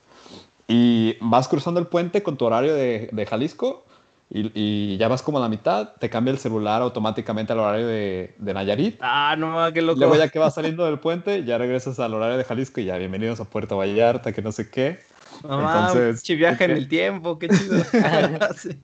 Y 0.68 1.16
vas 1.22 1.48
cruzando 1.48 1.80
el 1.80 1.88
puente 1.88 2.22
con 2.24 2.38
tu 2.38 2.46
horario 2.46 2.74
de, 2.74 3.10
de 3.12 3.26
Jalisco 3.26 3.86
y, 4.30 4.52
y 4.56 4.98
ya 4.98 5.08
vas 5.08 5.22
como 5.22 5.38
a 5.38 5.42
la 5.42 5.50
mitad, 5.50 5.94
te 6.00 6.10
cambia 6.10 6.32
el 6.32 6.40
celular 6.40 6.82
automáticamente 6.82 7.54
al 7.54 7.60
horario 7.60 7.88
de, 7.88 8.34
de 8.38 8.54
Nayarit. 8.54 8.98
Ah, 9.00 9.36
no, 9.38 9.72
qué 9.72 9.82
Y 9.82 9.86
loco. 9.86 10.00
luego 10.00 10.16
ya 10.16 10.30
que 10.30 10.40
vas 10.40 10.56
saliendo 10.56 10.84
del 10.86 11.00
puente, 11.00 11.44
ya 11.44 11.58
regresas 11.58 12.00
al 12.00 12.14
horario 12.14 12.38
de 12.38 12.44
Jalisco 12.44 12.82
y 12.82 12.86
ya 12.86 12.98
bienvenidos 12.98 13.40
a 13.40 13.46
Puerto 13.46 13.78
Vallarta, 13.78 14.34
que 14.34 14.42
no 14.42 14.52
sé 14.52 14.70
qué. 14.70 15.00
No, 15.44 15.62
mames, 15.62 15.96
Entonces, 15.96 16.38
viaje 16.38 16.64
en 16.66 16.72
el 16.72 16.88
tiempo, 16.88 17.38
qué 17.38 17.50
chido. 17.50 17.84
Sí. 18.58 18.80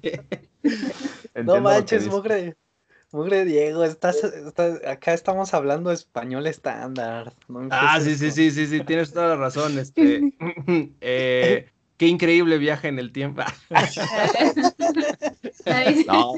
Entiendo 1.33 1.55
No 1.55 1.61
manches, 1.61 2.07
mugre. 2.07 2.55
Mugre 3.13 3.43
Diego, 3.43 3.83
estás, 3.83 4.23
estás- 4.23 4.85
acá 4.85 5.13
estamos 5.13 5.53
hablando 5.53 5.91
español 5.91 6.47
estándar. 6.47 7.33
¿no? 7.49 7.61
¿Qué 7.61 7.67
Ah, 7.71 7.99
sí, 8.01 8.15
sí, 8.15 8.31
sí, 8.31 8.51
sí, 8.51 8.67
sí, 8.67 8.81
tienes 8.85 9.11
toda 9.11 9.27
la 9.29 9.35
razón. 9.35 9.77
Este, 9.77 10.33
eh, 11.01 11.67
qué 11.97 12.07
increíble 12.07 12.57
viaje 12.57 12.87
en 12.87 12.99
el 12.99 13.11
tiempo. 13.11 13.41
No, 16.07 16.33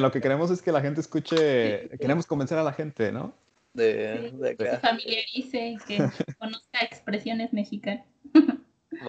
lo 0.00 0.12
que 0.12 0.20
queremos 0.20 0.50
es 0.50 0.60
que 0.60 0.72
la 0.72 0.80
gente 0.82 1.00
escuche, 1.00 1.88
queremos 1.98 2.26
convencer 2.26 2.58
a 2.58 2.62
la 2.62 2.72
gente, 2.72 3.10
¿no? 3.12 3.32
De, 3.72 4.28
Sí. 4.30 4.36
de 4.36 4.56
Se 4.56 4.68
acá. 4.68 4.80
familiarice, 4.88 5.76
que 5.86 5.96
conozca 6.38 6.80
expresiones 6.80 7.52
mexicanas. 7.52 8.04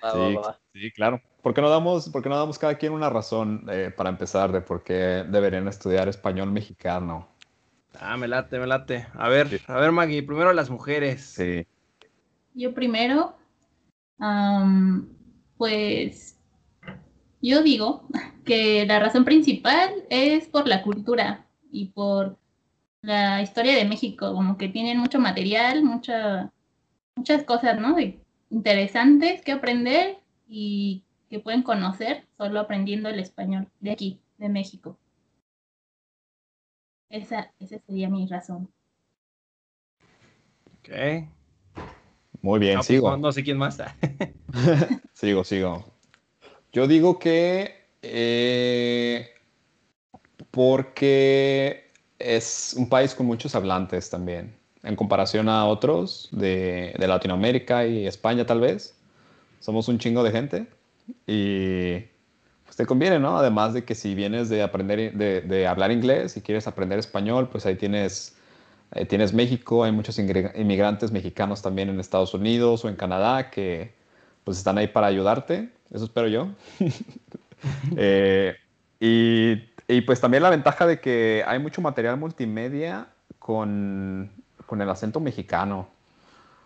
Va, 0.02 0.12
Sí, 0.12 0.36
va. 0.36 0.60
sí, 0.74 0.92
claro. 0.92 1.22
¿Por 1.42 1.54
qué 1.54 1.62
no 1.62 1.70
damos, 1.70 2.10
por 2.10 2.24
qué 2.24 2.30
no 2.30 2.38
damos 2.38 2.58
cada 2.58 2.78
quien 2.78 2.94
una 2.94 3.10
razón 3.10 3.66
eh, 3.70 3.92
para 3.96 4.10
empezar 4.10 4.52
de 4.52 4.62
por 4.62 4.84
qué 4.84 5.26
deberían 5.28 5.68
estudiar 5.68 6.08
español 6.08 6.52
mexicano? 6.52 7.28
Ah, 8.00 8.18
me 8.18 8.28
late, 8.28 8.58
me 8.60 8.66
late. 8.68 9.08
A 9.14 9.30
ver, 9.30 9.50
Sí. 9.50 9.58
a 9.68 9.80
ver, 9.80 9.92
Maggie, 9.92 10.24
primero 10.24 10.52
las 10.54 10.70
mujeres. 10.70 11.22
Sí. 11.22 11.68
Yo 12.56 12.74
primero, 12.74 13.36
pues 15.58 16.40
yo 17.42 17.62
digo 17.62 18.08
que 18.46 18.86
la 18.86 19.00
razón 19.00 19.26
principal 19.26 19.92
es 20.10 20.48
por 20.48 20.68
la 20.68 20.82
cultura 20.82 21.46
y 21.72 21.88
por 21.88 22.38
la 23.02 23.42
historia 23.42 23.76
de 23.76 23.86
México, 23.86 24.34
como 24.34 24.58
que 24.58 24.70
tienen 24.70 24.98
mucho 24.98 25.20
material, 25.20 25.84
mucha, 25.84 26.52
muchas 27.16 27.44
cosas, 27.44 27.80
¿no? 27.80 27.96
De- 27.96 28.23
interesantes 28.54 29.42
que 29.42 29.52
aprender 29.52 30.20
y 30.48 31.04
que 31.30 31.40
pueden 31.40 31.64
conocer 31.64 32.28
solo 32.38 32.60
aprendiendo 32.60 33.10
el 33.10 33.20
español 33.20 33.68
de 33.80 33.92
aquí, 33.92 34.20
de 34.38 34.50
México. 34.50 34.98
Esa, 37.10 37.52
esa 37.60 37.80
sería 37.80 38.10
mi 38.10 38.28
razón. 38.28 38.70
Ok. 40.80 40.90
Muy 42.42 42.60
bien, 42.60 42.74
No, 42.76 42.80
pues, 42.80 42.88
sigo. 42.88 43.10
no, 43.10 43.18
no 43.18 43.32
sé 43.32 43.44
quién 43.44 43.58
más 43.58 43.80
está. 43.80 43.96
Sigo, 45.14 45.44
sigo. 45.44 45.84
Yo 46.72 46.88
digo 46.88 47.18
que 47.18 47.88
eh, 48.02 49.30
porque 50.52 51.88
es 52.20 52.74
un 52.78 52.90
país 52.90 53.16
con 53.16 53.26
muchos 53.26 53.56
hablantes 53.56 54.10
también, 54.10 54.56
en 54.84 54.96
comparación 54.96 55.50
a 55.50 55.66
otros 55.66 56.30
de, 56.32 56.94
de 56.98 57.08
Latinoamérica 57.08 57.86
y 57.86 58.06
España 58.06 58.46
tal 58.46 58.60
vez. 58.60 58.96
Somos 59.60 59.88
un 59.88 59.98
chingo 59.98 60.24
de 60.24 60.32
gente 60.32 60.68
y 61.26 62.00
pues 62.66 62.76
te 62.76 62.86
conviene, 62.86 63.20
¿no? 63.20 63.38
Además 63.38 63.74
de 63.74 63.86
que 63.86 63.96
si 63.96 64.14
vienes 64.14 64.50
de 64.50 64.62
aprender, 64.62 65.14
de, 65.14 65.42
de 65.42 65.68
hablar 65.68 65.92
inglés 65.92 66.36
y 66.36 66.42
quieres 66.42 66.68
aprender 66.68 67.00
español, 67.00 67.48
pues 67.50 67.66
ahí 67.66 67.76
tienes, 67.76 68.36
eh, 68.94 69.06
tienes 69.06 69.34
México, 69.34 69.86
hay 69.86 69.94
muchos 69.94 70.20
inmigrantes 70.20 71.12
mexicanos 71.12 71.62
también 71.62 71.90
en 71.90 72.00
Estados 72.00 72.34
Unidos 72.34 72.84
o 72.84 72.90
en 72.90 72.96
Canadá 72.96 73.50
que 73.50 73.94
pues 74.44 74.58
están 74.58 74.78
ahí 74.78 74.88
para 74.88 75.08
ayudarte, 75.08 75.70
eso 75.92 76.06
espero 76.06 76.28
yo. 76.28 76.50
Eh, 77.96 78.58
y, 79.00 79.54
y, 79.88 80.02
pues 80.02 80.20
también 80.20 80.44
la 80.44 80.50
ventaja 80.50 80.86
de 80.86 81.00
que 81.00 81.46
hay 81.48 81.60
mucho 81.60 81.82
material 81.82 82.18
multimedia 82.18 83.08
con, 83.40 84.43
con 84.74 84.82
el 84.82 84.90
acento 84.90 85.20
mexicano. 85.20 85.88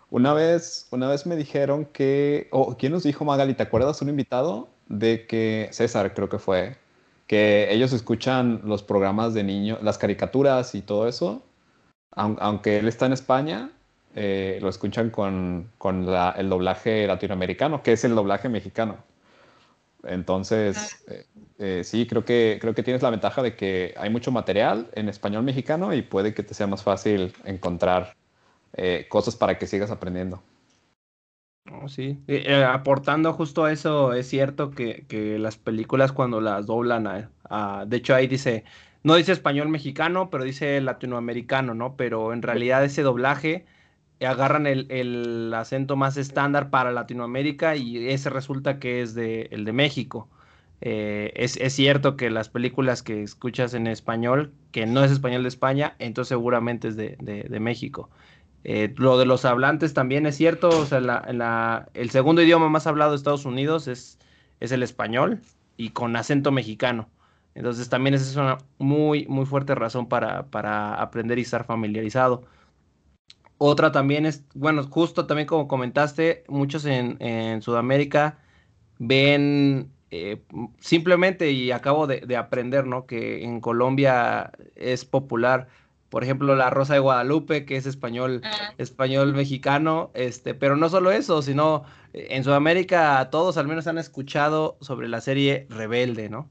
Una 0.08 0.32
vez, 0.32 0.88
una 0.92 1.08
vez 1.08 1.26
me 1.26 1.36
dijeron 1.36 1.84
que, 1.84 2.48
o 2.50 2.74
¿quién 2.78 2.92
nos 2.92 3.02
dijo, 3.02 3.26
Magali? 3.26 3.52
¿Te 3.52 3.64
acuerdas 3.64 4.00
un 4.00 4.08
invitado? 4.08 4.70
De 4.88 5.26
que, 5.26 5.68
César 5.72 6.14
creo 6.14 6.30
que 6.30 6.38
fue, 6.38 6.78
que 7.26 7.70
ellos 7.70 7.92
escuchan 7.92 8.62
los 8.64 8.82
programas 8.82 9.34
de 9.34 9.44
niños, 9.44 9.82
las 9.82 9.98
caricaturas 9.98 10.74
y 10.74 10.80
todo 10.80 11.06
eso, 11.06 11.42
aun- 12.12 12.38
aunque 12.40 12.78
él 12.78 12.88
está 12.88 13.04
en 13.04 13.12
España, 13.12 13.70
eh, 14.14 14.58
lo 14.62 14.70
escuchan 14.70 15.10
con, 15.10 15.70
con 15.76 16.08
el 16.08 16.48
doblaje 16.48 17.06
latinoamericano, 17.06 17.82
que 17.82 17.92
es 17.92 18.04
el 18.04 18.14
doblaje 18.14 18.48
mexicano. 18.48 18.96
Entonces, 20.04 21.04
eh, 21.08 21.26
eh, 21.58 21.82
sí, 21.84 22.06
creo 22.06 22.24
que, 22.24 22.58
creo 22.60 22.74
que 22.74 22.82
tienes 22.82 23.02
la 23.02 23.10
ventaja 23.10 23.42
de 23.42 23.56
que 23.56 23.94
hay 23.96 24.10
mucho 24.10 24.30
material 24.30 24.88
en 24.94 25.08
español 25.08 25.42
mexicano 25.42 25.92
y 25.94 26.02
puede 26.02 26.34
que 26.34 26.42
te 26.42 26.54
sea 26.54 26.66
más 26.68 26.82
fácil 26.82 27.32
encontrar 27.44 28.16
eh, 28.74 29.06
cosas 29.08 29.36
para 29.36 29.58
que 29.58 29.66
sigas 29.66 29.90
aprendiendo. 29.90 30.42
No, 31.64 31.88
sí. 31.88 32.22
Eh, 32.26 32.44
eh, 32.46 32.64
aportando 32.64 33.32
justo 33.34 33.64
a 33.64 33.72
eso, 33.72 34.14
es 34.14 34.26
cierto 34.28 34.70
que, 34.70 35.06
que 35.06 35.38
las 35.38 35.58
películas 35.58 36.12
cuando 36.12 36.40
las 36.40 36.64
doblan, 36.66 37.06
a- 37.06 37.30
a- 37.50 37.84
de 37.86 37.98
hecho 37.98 38.14
ahí 38.14 38.26
dice, 38.26 38.64
no 39.02 39.16
dice 39.16 39.32
español 39.32 39.68
mexicano, 39.68 40.30
pero 40.30 40.44
dice 40.44 40.80
latinoamericano, 40.80 41.74
¿no? 41.74 41.94
Pero 41.96 42.32
en 42.32 42.40
realidad 42.42 42.84
ese 42.84 43.02
doblaje 43.02 43.66
agarran 44.26 44.66
el, 44.66 44.86
el 44.90 45.52
acento 45.54 45.96
más 45.96 46.16
estándar 46.16 46.70
para 46.70 46.92
Latinoamérica 46.92 47.76
y 47.76 48.08
ese 48.08 48.30
resulta 48.30 48.78
que 48.78 49.02
es 49.02 49.14
de, 49.14 49.42
el 49.52 49.64
de 49.64 49.72
México. 49.72 50.28
Eh, 50.80 51.32
es, 51.36 51.56
es 51.56 51.72
cierto 51.74 52.16
que 52.16 52.30
las 52.30 52.48
películas 52.48 53.02
que 53.02 53.22
escuchas 53.22 53.74
en 53.74 53.86
español, 53.86 54.52
que 54.72 54.86
no 54.86 55.02
es 55.04 55.10
español 55.10 55.42
de 55.42 55.48
España, 55.48 55.96
entonces 55.98 56.28
seguramente 56.28 56.88
es 56.88 56.96
de, 56.96 57.16
de- 57.20 57.60
México. 57.60 58.10
Eh, 58.64 58.92
lo 58.96 59.18
de 59.18 59.26
los 59.26 59.44
hablantes 59.44 59.94
también 59.94 60.26
es 60.26 60.36
cierto, 60.36 60.78
o 60.78 60.86
sea, 60.86 61.00
la- 61.00 61.88
el 61.94 62.10
segundo 62.10 62.42
idioma 62.42 62.68
más 62.68 62.86
hablado 62.86 63.12
de 63.12 63.16
Estados 63.16 63.44
Unidos 63.44 63.88
es, 63.88 64.18
es 64.60 64.72
el 64.72 64.82
español 64.82 65.40
y 65.76 65.90
con 65.90 66.16
acento 66.16 66.52
mexicano. 66.52 67.08
Entonces 67.54 67.88
también 67.88 68.14
esa 68.14 68.24
es 68.30 68.36
una 68.36 68.58
muy, 68.78 69.26
muy 69.26 69.46
fuerte 69.46 69.74
razón 69.74 70.08
para, 70.08 70.46
para 70.50 70.94
aprender 71.00 71.38
y 71.38 71.42
estar 71.42 71.64
familiarizado. 71.64 72.44
Otra 73.58 73.92
también 73.92 74.26
es, 74.26 74.44
bueno, 74.54 74.84
justo 74.84 75.26
también 75.26 75.46
como 75.48 75.68
comentaste, 75.68 76.44
muchos 76.48 76.84
en, 76.84 77.16
en 77.20 77.60
Sudamérica 77.62 78.38
ven 78.98 79.92
eh, 80.10 80.42
simplemente, 80.80 81.50
y 81.52 81.70
acabo 81.72 82.06
de, 82.06 82.20
de 82.20 82.36
aprender, 82.36 82.86
¿no? 82.86 83.06
Que 83.06 83.44
en 83.44 83.60
Colombia 83.60 84.52
es 84.76 85.04
popular, 85.04 85.68
por 86.08 86.24
ejemplo, 86.24 86.56
la 86.56 86.70
Rosa 86.70 86.94
de 86.94 87.00
Guadalupe, 87.00 87.64
que 87.66 87.76
es 87.76 87.86
español, 87.86 88.40
Ah, 88.44 88.74
español 88.78 89.34
mexicano, 89.34 90.10
este, 90.14 90.54
pero 90.54 90.76
no 90.76 90.88
solo 90.88 91.10
eso, 91.12 91.42
sino 91.42 91.84
eh, 92.12 92.28
en 92.30 92.44
Sudamérica 92.44 93.28
todos 93.30 93.56
al 93.58 93.68
menos 93.68 93.86
han 93.86 93.98
escuchado 93.98 94.78
sobre 94.80 95.08
la 95.08 95.20
serie 95.20 95.66
Rebelde, 95.70 96.28
¿no? 96.30 96.50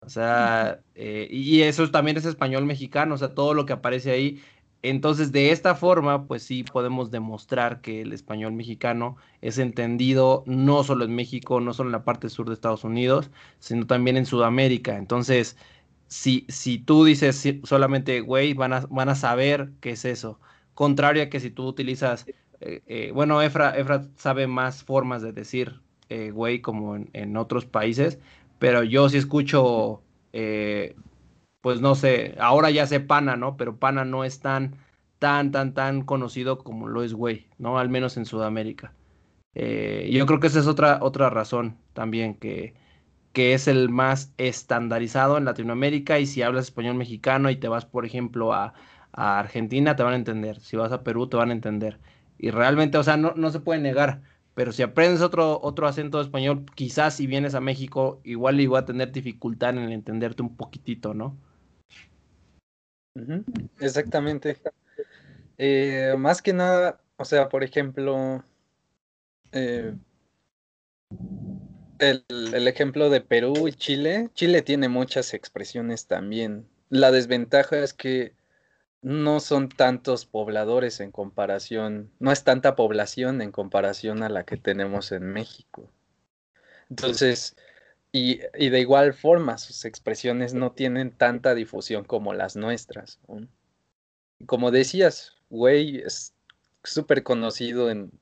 O 0.00 0.08
sea, 0.08 0.82
eh, 0.94 1.28
y 1.30 1.62
eso 1.62 1.90
también 1.90 2.16
es 2.16 2.24
español 2.24 2.64
mexicano, 2.66 3.14
o 3.14 3.18
sea, 3.18 3.34
todo 3.34 3.54
lo 3.54 3.66
que 3.66 3.72
aparece 3.74 4.10
ahí. 4.10 4.42
Entonces, 4.82 5.30
de 5.30 5.52
esta 5.52 5.76
forma, 5.76 6.26
pues 6.26 6.42
sí 6.42 6.64
podemos 6.64 7.10
demostrar 7.12 7.80
que 7.80 8.02
el 8.02 8.12
español 8.12 8.52
mexicano 8.52 9.16
es 9.40 9.58
entendido 9.58 10.42
no 10.46 10.82
solo 10.82 11.04
en 11.04 11.14
México, 11.14 11.60
no 11.60 11.72
solo 11.72 11.88
en 11.90 11.92
la 11.92 12.04
parte 12.04 12.28
sur 12.28 12.48
de 12.48 12.54
Estados 12.54 12.82
Unidos, 12.82 13.30
sino 13.60 13.86
también 13.86 14.16
en 14.16 14.26
Sudamérica. 14.26 14.96
Entonces, 14.98 15.56
si, 16.08 16.46
si 16.48 16.78
tú 16.78 17.04
dices 17.04 17.48
solamente, 17.64 18.20
güey, 18.20 18.54
van 18.54 18.72
a, 18.72 18.80
van 18.90 19.08
a 19.08 19.14
saber 19.14 19.70
qué 19.80 19.90
es 19.90 20.04
eso. 20.04 20.40
Contrario 20.74 21.22
a 21.22 21.28
que 21.30 21.40
si 21.40 21.50
tú 21.50 21.66
utilizas, 21.66 22.26
eh, 22.60 22.82
eh, 22.86 23.12
bueno, 23.14 23.40
Efra, 23.40 23.76
Efra 23.78 24.08
sabe 24.16 24.46
más 24.48 24.84
formas 24.84 25.22
de 25.22 25.32
decir, 25.32 25.80
eh, 26.08 26.30
güey, 26.32 26.60
como 26.60 26.96
en, 26.96 27.36
otros 27.36 27.66
países, 27.66 28.18
pero 28.58 28.82
yo 28.82 29.08
sí 29.08 29.18
escucho, 29.18 30.02
pues 31.62 31.80
no 31.80 31.94
sé, 31.94 32.36
ahora 32.40 32.70
ya 32.70 32.86
sé 32.86 33.00
pana, 33.00 33.36
¿no? 33.36 33.56
Pero 33.56 33.78
pana 33.78 34.04
no 34.04 34.24
es 34.24 34.40
tan, 34.40 34.76
tan, 35.18 35.52
tan, 35.52 35.74
tan 35.74 36.02
conocido 36.02 36.58
como 36.58 36.88
lo 36.88 37.02
es 37.04 37.14
güey, 37.14 37.48
¿no? 37.58 37.78
Al 37.78 37.88
menos 37.88 38.16
en 38.18 38.26
Sudamérica. 38.26 38.92
Eh, 39.54 40.10
yo 40.12 40.26
creo 40.26 40.40
que 40.40 40.48
esa 40.48 40.60
es 40.60 40.66
otra, 40.66 40.98
otra 41.02 41.30
razón 41.30 41.78
también, 41.94 42.34
que, 42.34 42.74
que 43.32 43.54
es 43.54 43.68
el 43.68 43.88
más 43.90 44.32
estandarizado 44.38 45.38
en 45.38 45.44
Latinoamérica 45.44 46.18
y 46.18 46.26
si 46.26 46.42
hablas 46.42 46.66
español 46.66 46.96
mexicano 46.96 47.50
y 47.50 47.56
te 47.56 47.68
vas, 47.68 47.86
por 47.86 48.04
ejemplo, 48.06 48.52
a, 48.52 48.74
Argentina, 49.14 49.94
te 49.94 50.02
van 50.02 50.14
a 50.14 50.16
entender, 50.16 50.58
si 50.60 50.76
vas 50.76 50.90
a 50.92 51.02
Perú, 51.04 51.28
te 51.28 51.36
van 51.36 51.50
a 51.50 51.52
entender. 51.52 52.00
Y 52.38 52.50
realmente, 52.50 52.96
o 52.98 53.02
sea, 53.02 53.18
no, 53.18 53.34
no 53.36 53.50
se 53.50 53.60
puede 53.60 53.80
negar, 53.80 54.22
pero 54.54 54.72
si 54.72 54.82
aprendes 54.82 55.20
otro, 55.20 55.60
otro 55.62 55.86
acento 55.86 56.18
de 56.18 56.24
español, 56.24 56.64
quizás 56.74 57.16
si 57.16 57.26
vienes 57.26 57.54
a 57.54 57.60
México, 57.60 58.20
igual 58.24 58.60
iba 58.60 58.78
a 58.78 58.84
tener 58.86 59.12
dificultad 59.12 59.76
en 59.76 59.92
entenderte 59.92 60.42
un 60.42 60.56
poquitito, 60.56 61.14
¿no? 61.14 61.36
Exactamente. 63.78 64.58
Eh, 65.58 66.14
más 66.18 66.42
que 66.42 66.52
nada, 66.52 67.00
o 67.16 67.24
sea, 67.24 67.48
por 67.48 67.62
ejemplo, 67.62 68.44
eh, 69.52 69.94
el, 71.98 72.24
el 72.28 72.68
ejemplo 72.68 73.10
de 73.10 73.20
Perú 73.20 73.68
y 73.68 73.72
Chile, 73.72 74.30
Chile 74.34 74.62
tiene 74.62 74.88
muchas 74.88 75.34
expresiones 75.34 76.06
también. 76.06 76.66
La 76.88 77.10
desventaja 77.10 77.78
es 77.78 77.94
que 77.94 78.34
no 79.02 79.40
son 79.40 79.68
tantos 79.68 80.26
pobladores 80.26 81.00
en 81.00 81.10
comparación, 81.10 82.10
no 82.20 82.30
es 82.30 82.44
tanta 82.44 82.76
población 82.76 83.42
en 83.42 83.50
comparación 83.50 84.22
a 84.22 84.28
la 84.28 84.44
que 84.44 84.56
tenemos 84.56 85.10
en 85.12 85.24
México. 85.24 85.90
Entonces, 86.88 87.56
y, 88.12 88.40
y 88.54 88.68
de 88.68 88.80
igual 88.80 89.14
forma, 89.14 89.56
sus 89.56 89.86
expresiones 89.86 90.52
no 90.52 90.72
tienen 90.72 91.10
tanta 91.10 91.54
difusión 91.54 92.04
como 92.04 92.34
las 92.34 92.56
nuestras. 92.56 93.18
¿no? 93.26 93.48
Como 94.46 94.70
decías, 94.70 95.32
güey 95.48 95.98
es 95.98 96.34
súper 96.84 97.22
conocido 97.22 97.90
en, 97.90 98.12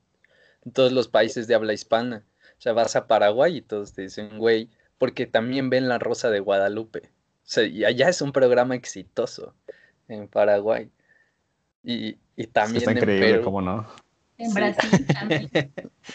en 0.64 0.72
todos 0.72 0.92
los 0.92 1.09
países 1.09 1.48
de 1.48 1.57
habla 1.57 1.72
hispana. 1.72 2.24
O 2.59 2.61
sea, 2.62 2.72
vas 2.72 2.94
a 2.94 3.07
Paraguay 3.07 3.57
y 3.57 3.62
todos 3.62 3.92
te 3.92 4.03
dicen 4.03 4.38
güey, 4.38 4.70
porque 4.98 5.26
también 5.26 5.70
ven 5.70 5.88
La 5.88 5.98
Rosa 5.98 6.31
de 6.31 6.40
Guadalupe. 6.40 7.11
O 7.42 7.53
sea, 7.53 7.64
y 7.64 7.85
allá 7.85 8.09
es 8.09 8.22
un 8.22 8.33
programa 8.33 8.76
exitoso 8.76 9.55
en 10.07 10.29
Paraguay. 10.29 10.88
Y, 11.83 12.18
y 12.37 12.46
Es 12.46 12.46
que 12.46 12.53
también 12.53 12.76
está 12.76 12.90
en 12.92 12.98
increíble, 12.98 13.31
Perú. 13.33 13.44
¿cómo 13.44 13.61
no? 13.61 13.88
En 14.40 14.50
Sí. 14.50 14.55
Brasil 14.55 15.07
también. 15.12 15.50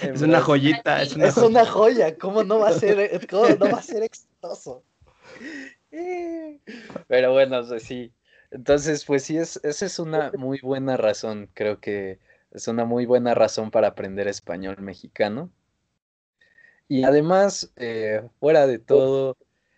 Es 0.01 0.21
una 0.21 0.41
joyita, 0.41 1.01
es 1.01 1.15
una 1.15 1.27
Es 1.27 1.35
joyita. 1.35 1.47
una 1.61 1.65
joya, 1.65 2.17
¿cómo 2.17 2.43
no 2.43 2.59
va 2.59 2.69
a 2.69 2.73
ser, 2.73 3.27
cómo 3.29 3.55
no 3.55 3.69
va 3.71 3.79
a 3.79 3.83
ser 3.83 4.03
exitoso? 4.03 4.83
Eh, 5.91 6.59
Pero 7.07 7.33
bueno, 7.33 7.63
sí. 7.79 8.13
Entonces, 8.51 9.05
pues 9.05 9.23
sí, 9.23 9.37
es, 9.37 9.59
esa 9.63 9.85
es 9.85 9.99
una 9.99 10.31
muy 10.37 10.59
buena 10.61 10.97
razón, 10.97 11.49
creo 11.53 11.79
que 11.79 12.19
es 12.51 12.67
una 12.67 12.85
muy 12.85 13.05
buena 13.05 13.33
razón 13.33 13.71
para 13.71 13.89
aprender 13.89 14.27
español 14.27 14.77
mexicano. 14.81 15.51
Y 16.87 17.03
además, 17.03 17.71
eh, 17.77 18.21
fuera 18.39 18.67
de 18.67 18.79
todo, 18.79 19.37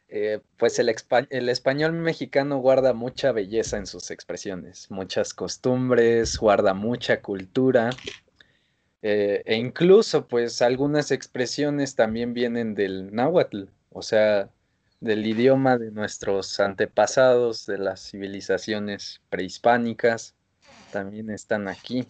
eh, 0.10 0.42
pues 0.58 0.78
el, 0.80 0.94
el 1.30 1.50
español 1.50 1.94
mexicano 1.94 2.58
guarda 2.60 2.94
mucha 2.94 3.32
belleza 3.32 3.78
en 3.78 3.88
sus 3.88 4.12
expresiones, 4.12 4.92
muchas 4.92 5.34
costumbres, 5.34 6.38
guarda 6.38 6.74
mucha 6.74 7.22
cultura. 7.22 7.90
Eh, 9.10 9.41
e 9.46 9.56
incluso, 9.56 10.28
pues, 10.28 10.62
algunas 10.62 11.12
expresiones 11.12 11.96
también 11.96 12.34
vienen 12.34 12.76
del 12.76 13.15
náhuatl. 13.15 13.63
O 13.89 14.02
sea, 14.02 14.50
del 15.00 15.26
idioma 15.26 15.78
de 15.78 15.91
nuestros 15.91 16.60
antepasados, 16.60 17.65
de 17.65 17.78
las 17.78 18.02
civilizaciones 18.02 19.22
prehispánicas, 19.30 20.36
también 20.91 21.30
están 21.30 21.70
aquí. 21.70 22.06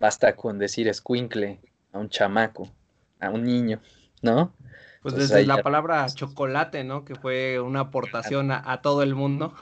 Basta 0.00 0.34
con 0.34 0.58
decir 0.58 0.88
escuincle 0.88 1.60
a 1.92 2.00
un 2.00 2.08
chamaco, 2.08 2.68
a 3.20 3.30
un 3.30 3.44
niño, 3.44 3.80
¿no? 4.20 4.52
Pues 5.00 5.14
desde 5.14 5.46
la 5.46 5.62
palabra 5.62 6.04
chocolate, 6.12 6.82
¿no? 6.82 7.04
Que 7.04 7.14
fue 7.14 7.60
una 7.60 7.80
aportación 7.82 8.50
a, 8.50 8.82
todo 8.82 9.04
el 9.04 9.14
mundo. 9.14 9.54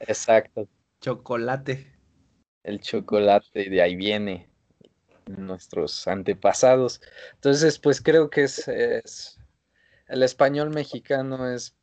Exacto. 0.00 0.66
chocolate. 1.00 1.96
El 2.64 2.80
chocolate, 2.80 3.70
de 3.70 3.82
ahí 3.82 3.94
viene 3.94 4.49
nuestros 5.38 6.06
antepasados. 6.08 7.00
Entonces, 7.34 7.78
pues 7.78 8.00
creo 8.00 8.30
que 8.30 8.44
es, 8.44 8.68
el 10.08 10.22
español 10.22 10.70
mexicano 10.70 11.48
es, 11.50 11.76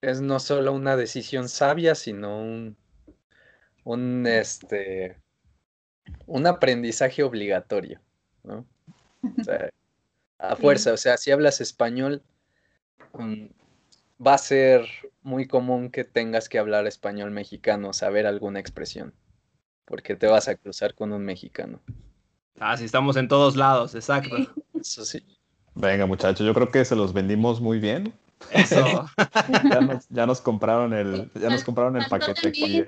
es 0.00 0.20
no 0.20 0.40
solo 0.40 0.72
una 0.72 0.96
decisión 0.96 1.48
sabia, 1.48 1.94
sino 1.94 2.40
un, 2.40 2.76
un, 3.84 4.26
este, 4.26 5.16
un 6.26 6.46
aprendizaje 6.46 7.22
obligatorio, 7.22 8.00
¿no? 8.42 8.66
a 10.38 10.56
fuerza, 10.56 10.92
o 10.92 10.96
sea, 10.96 11.16
si 11.16 11.30
hablas 11.30 11.60
español, 11.60 12.22
mm, 13.14 13.46
va 14.24 14.34
a 14.34 14.38
ser 14.38 14.86
muy 15.22 15.46
común 15.46 15.90
que 15.90 16.04
tengas 16.04 16.48
que 16.48 16.58
hablar 16.58 16.86
español 16.86 17.30
mexicano, 17.30 17.92
saber 17.92 18.26
alguna 18.26 18.60
expresión, 18.60 19.14
porque 19.84 20.16
te 20.16 20.26
vas 20.26 20.48
a 20.48 20.56
cruzar 20.56 20.94
con 20.94 21.12
un 21.12 21.24
mexicano. 21.24 21.80
Ah, 22.60 22.76
sí, 22.76 22.84
estamos 22.84 23.16
en 23.16 23.28
todos 23.28 23.56
lados, 23.56 23.94
exacto. 23.94 24.36
Eso 24.80 25.04
sí. 25.04 25.22
Venga, 25.74 26.06
muchachos, 26.06 26.46
yo 26.46 26.54
creo 26.54 26.70
que 26.70 26.84
se 26.84 26.94
los 26.94 27.12
vendimos 27.12 27.60
muy 27.60 27.80
bien. 27.80 28.12
Eso. 28.50 29.06
ya, 30.10 30.26
nos, 30.26 30.40
compraron 30.40 30.92
el, 30.92 31.30
ya 31.34 31.50
nos 31.50 31.64
compraron 31.64 31.96
el 31.96 32.06
paquete 32.06 32.48
aquí. 32.48 32.84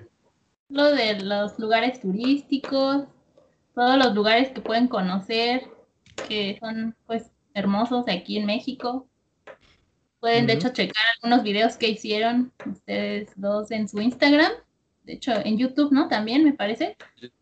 Lo 0.68 0.92
de 0.92 1.20
los 1.20 1.59
lugares 1.59 2.00
turísticos, 2.00 3.05
todos 3.74 3.96
los 3.98 4.14
lugares 4.14 4.50
que 4.50 4.61
pueden 4.61 4.88
conocer, 4.88 5.62
que 6.29 6.59
son 6.61 6.94
pues 7.07 7.31
hermosos 7.55 8.05
aquí 8.09 8.38
en 8.38 8.46
México. 8.46 9.07
Pueden 10.20 10.46
de 10.46 10.55
hecho 10.55 10.70
checar 10.70 11.02
algunos 11.16 11.44
videos 11.44 11.76
que 11.76 11.88
hicieron 11.88 12.52
ustedes 12.64 13.31
dos 13.37 13.70
en 13.70 13.88
su 13.88 14.00
Instagram 14.00 14.52
de 15.07 15.14
hecho 15.14 15.33
en 15.45 15.57
YouTube, 15.57 15.92
¿no? 15.92 16.09
También 16.09 16.45
me 16.45 16.53
parece, 16.53 16.97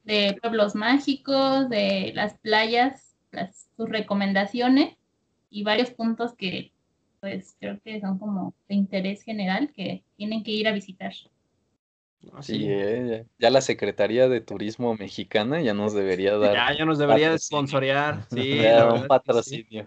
de 0.05 0.39
pueblos 0.41 0.75
mágicos, 0.75 1.69
de 1.69 2.13
las 2.15 2.39
playas, 2.39 3.17
las, 3.33 3.69
sus 3.77 3.89
recomendaciones 3.89 4.97
y 5.51 5.65
varios 5.65 5.91
puntos 5.91 6.35
que 6.35 6.73
pues 7.21 7.57
creo 7.59 7.81
que 7.83 8.01
son 8.01 8.19
como 8.19 8.55
de 8.69 8.75
interés 8.75 9.23
general 9.23 9.73
que 9.73 10.05
tienen 10.17 10.45
que 10.45 10.51
ir 10.51 10.69
a 10.69 10.73
visitar. 10.73 11.15
Sí, 12.41 12.67
eh, 12.69 13.27
ya, 13.39 13.51
la 13.51 13.61
Secretaría 13.61 14.29
de 14.29 14.41
Turismo 14.41 14.95
Mexicana 14.95 15.61
ya 15.61 15.75
nos 15.75 15.95
debería 15.95 16.37
dar. 16.39 16.55
Ya, 16.55 16.79
ya 16.79 16.85
nos 16.85 16.99
debería 16.99 17.31
de 17.31 17.39
sponsorear. 17.39 18.27
Sí, 18.31 18.61
un 18.95 19.07
patrocinio. 19.07 19.87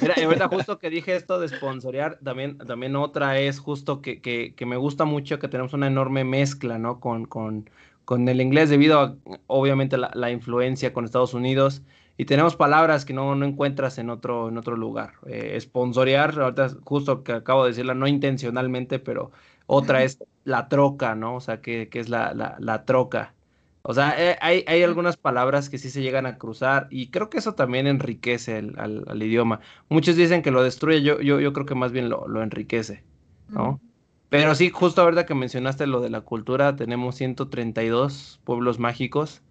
Mira, 0.00 0.14
y 0.16 0.22
ahorita 0.22 0.48
justo 0.48 0.78
que 0.78 0.90
dije 0.90 1.16
esto 1.16 1.40
de 1.40 1.48
sponsorear, 1.48 2.18
también, 2.22 2.58
también 2.58 2.96
otra 2.96 3.38
es 3.38 3.58
justo 3.58 4.00
que, 4.00 4.20
que, 4.20 4.54
que 4.54 4.66
me 4.66 4.76
gusta 4.76 5.04
mucho 5.04 5.38
que 5.38 5.48
tenemos 5.48 5.72
una 5.72 5.86
enorme 5.86 6.24
mezcla, 6.24 6.78
¿no? 6.78 7.00
Con, 7.00 7.26
con, 7.26 7.68
con 8.04 8.28
el 8.28 8.40
inglés 8.40 8.70
debido 8.70 9.00
a, 9.00 9.16
obviamente, 9.46 9.96
la, 9.98 10.10
la, 10.14 10.30
influencia 10.30 10.92
con 10.92 11.04
Estados 11.04 11.34
Unidos. 11.34 11.82
Y 12.16 12.26
tenemos 12.26 12.56
palabras 12.56 13.04
que 13.04 13.14
no, 13.14 13.34
no 13.34 13.46
encuentras 13.46 13.98
en 13.98 14.10
otro, 14.10 14.48
en 14.48 14.58
otro 14.58 14.76
lugar. 14.76 15.14
Eh, 15.26 15.58
sponsorear, 15.60 16.38
ahorita 16.38 16.70
justo 16.84 17.24
que 17.24 17.32
acabo 17.32 17.64
de 17.64 17.70
decirla, 17.70 17.94
no 17.94 18.06
intencionalmente, 18.06 18.98
pero 18.98 19.32
otra 19.66 20.02
es 20.02 20.18
la 20.44 20.68
troca, 20.68 21.14
¿no? 21.14 21.36
O 21.36 21.40
sea, 21.40 21.60
que, 21.60 21.88
que 21.88 22.00
es 22.00 22.08
la, 22.08 22.34
la, 22.34 22.56
la 22.58 22.84
troca. 22.84 23.34
O 23.82 23.94
sea, 23.94 24.14
eh, 24.16 24.38
hay, 24.40 24.64
hay, 24.68 24.82
algunas 24.82 25.16
palabras 25.16 25.68
que 25.68 25.78
sí 25.78 25.90
se 25.90 26.02
llegan 26.02 26.24
a 26.26 26.38
cruzar 26.38 26.86
y 26.90 27.10
creo 27.10 27.28
que 27.30 27.38
eso 27.38 27.54
también 27.54 27.88
enriquece 27.88 28.58
el, 28.58 28.78
al, 28.78 29.22
idioma. 29.22 29.60
Muchos 29.88 30.14
dicen 30.16 30.42
que 30.42 30.52
lo 30.52 30.62
destruye, 30.62 31.02
yo, 31.02 31.20
yo, 31.20 31.40
yo 31.40 31.52
creo 31.52 31.66
que 31.66 31.74
más 31.74 31.90
bien 31.90 32.08
lo, 32.08 32.28
lo 32.28 32.42
enriquece, 32.42 33.02
¿no? 33.48 33.80
Pero 34.28 34.54
sí, 34.54 34.70
justo 34.70 35.02
ahorita 35.02 35.26
que 35.26 35.34
mencionaste 35.34 35.86
lo 35.86 36.00
de 36.00 36.10
la 36.10 36.22
cultura, 36.22 36.76
tenemos 36.76 37.16
132 37.16 38.40
pueblos 38.44 38.78
mágicos. 38.78 39.42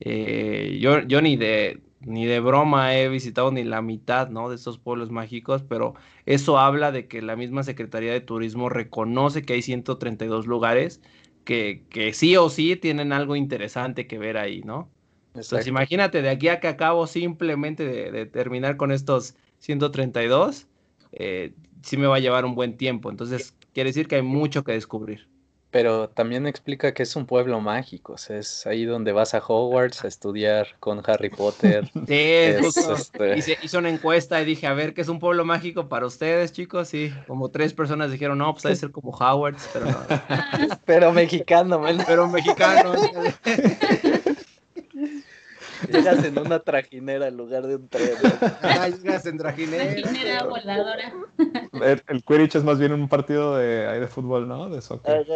Eh, 0.00 0.78
yo, 0.80 1.00
yo 1.00 1.20
ni 1.22 1.36
de 1.36 1.80
ni 2.00 2.26
de 2.26 2.40
broma 2.40 2.96
he 2.96 3.08
visitado 3.08 3.50
ni 3.50 3.64
la 3.64 3.82
mitad, 3.82 4.28
¿no? 4.28 4.48
De 4.48 4.56
estos 4.56 4.78
pueblos 4.78 5.10
mágicos, 5.10 5.64
pero 5.68 5.94
eso 6.26 6.58
habla 6.58 6.92
de 6.92 7.08
que 7.08 7.22
la 7.22 7.36
misma 7.36 7.64
Secretaría 7.64 8.12
de 8.12 8.20
Turismo 8.20 8.68
reconoce 8.68 9.42
que 9.42 9.54
hay 9.54 9.62
132 9.62 10.46
lugares 10.46 11.00
que, 11.48 12.12
sí 12.12 12.36
o 12.36 12.50
sí 12.50 12.76
tienen 12.76 13.10
algo 13.10 13.34
interesante 13.34 14.06
que 14.06 14.18
ver 14.18 14.36
ahí, 14.36 14.60
¿no? 14.62 14.90
Entonces 15.28 15.66
imagínate, 15.66 16.20
de 16.20 16.28
aquí 16.28 16.48
a 16.48 16.60
que 16.60 16.68
acabo 16.68 17.06
simplemente 17.06 17.86
de, 17.86 18.26
terminar 18.26 18.76
con 18.76 18.92
estos 18.92 19.34
132, 19.60 20.66
eh, 21.12 21.54
sí 21.82 21.96
me 21.96 22.06
va 22.06 22.16
a 22.16 22.18
llevar 22.18 22.44
un 22.44 22.54
buen 22.54 22.76
tiempo. 22.76 23.08
Entonces 23.08 23.54
quiere 23.72 23.90
decir 23.90 24.08
que 24.08 24.16
hay 24.16 24.22
mucho 24.22 24.62
que 24.62 24.72
descubrir. 24.72 25.26
Pero 25.70 26.08
también 26.08 26.46
explica 26.46 26.94
que 26.94 27.02
es 27.02 27.14
un 27.14 27.26
pueblo 27.26 27.60
mágico, 27.60 28.16
es 28.16 28.66
ahí 28.66 28.86
donde 28.86 29.12
vas 29.12 29.34
a 29.34 29.42
Hogwarts 29.46 30.02
a 30.02 30.08
estudiar 30.08 30.68
con 30.80 31.02
Harry 31.06 31.30
Potter. 31.30 31.90
Sí, 32.08 32.14
este... 32.14 33.56
hizo 33.62 33.78
una 33.78 33.90
encuesta 33.90 34.40
y 34.40 34.44
dije, 34.44 34.66
a 34.66 34.72
ver, 34.72 34.94
¿qué 34.94 35.02
es 35.02 35.08
un 35.08 35.18
pueblo 35.18 35.44
mágico 35.44 35.88
para 35.88 36.06
ustedes, 36.06 36.52
chicos? 36.52 36.88
Sí, 36.88 37.12
como 37.26 37.50
tres 37.50 37.74
personas 37.74 38.10
dijeron, 38.10 38.38
no, 38.38 38.52
pues 38.52 38.62
debe 38.62 38.76
ser 38.76 38.90
como 38.92 39.10
Hogwarts, 39.10 39.68
pero 39.72 39.86
no. 39.86 39.98
pero 40.86 41.12
mexicano, 41.12 41.78
man. 41.78 41.98
Pero 42.06 42.28
mexicano. 42.28 42.94
Llegas 45.92 46.24
en 46.24 46.38
una 46.38 46.60
trajinera 46.60 47.28
en 47.28 47.36
lugar 47.36 47.66
de 47.66 47.76
un 47.76 47.88
tren. 47.88 48.10
Ah, 48.62 48.88
llegas 48.88 49.26
en 49.26 49.38
trajinera. 49.38 49.94
Trajinera 49.94 50.44
voladora. 50.44 51.12
El, 51.72 52.02
el, 52.08 52.24
Quidditch 52.24 52.56
es 52.56 52.64
más 52.64 52.78
bien 52.78 52.92
un 52.92 53.08
partido 53.08 53.56
de, 53.56 54.00
de 54.00 54.06
fútbol, 54.06 54.48
¿no? 54.48 54.68
De 54.68 54.80
soccer. 54.80 55.26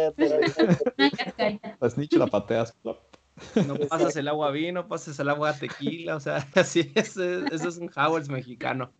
Una 0.97 1.09
cascarita. 1.11 1.77
La 1.79 1.89
snitch 1.89 2.13
la 2.13 2.27
pateas. 2.27 2.75
No 3.55 3.75
pasas 3.89 4.15
el 4.15 4.27
agua 4.27 4.51
vino, 4.51 4.87
pasas 4.87 5.19
el 5.19 5.29
agua 5.29 5.53
tequila, 5.53 6.15
o 6.15 6.19
sea, 6.19 6.47
así 6.55 6.91
es, 6.95 7.17
eso 7.17 7.69
es 7.69 7.77
un 7.77 7.89
Howells 7.95 8.29
mexicano. 8.29 8.91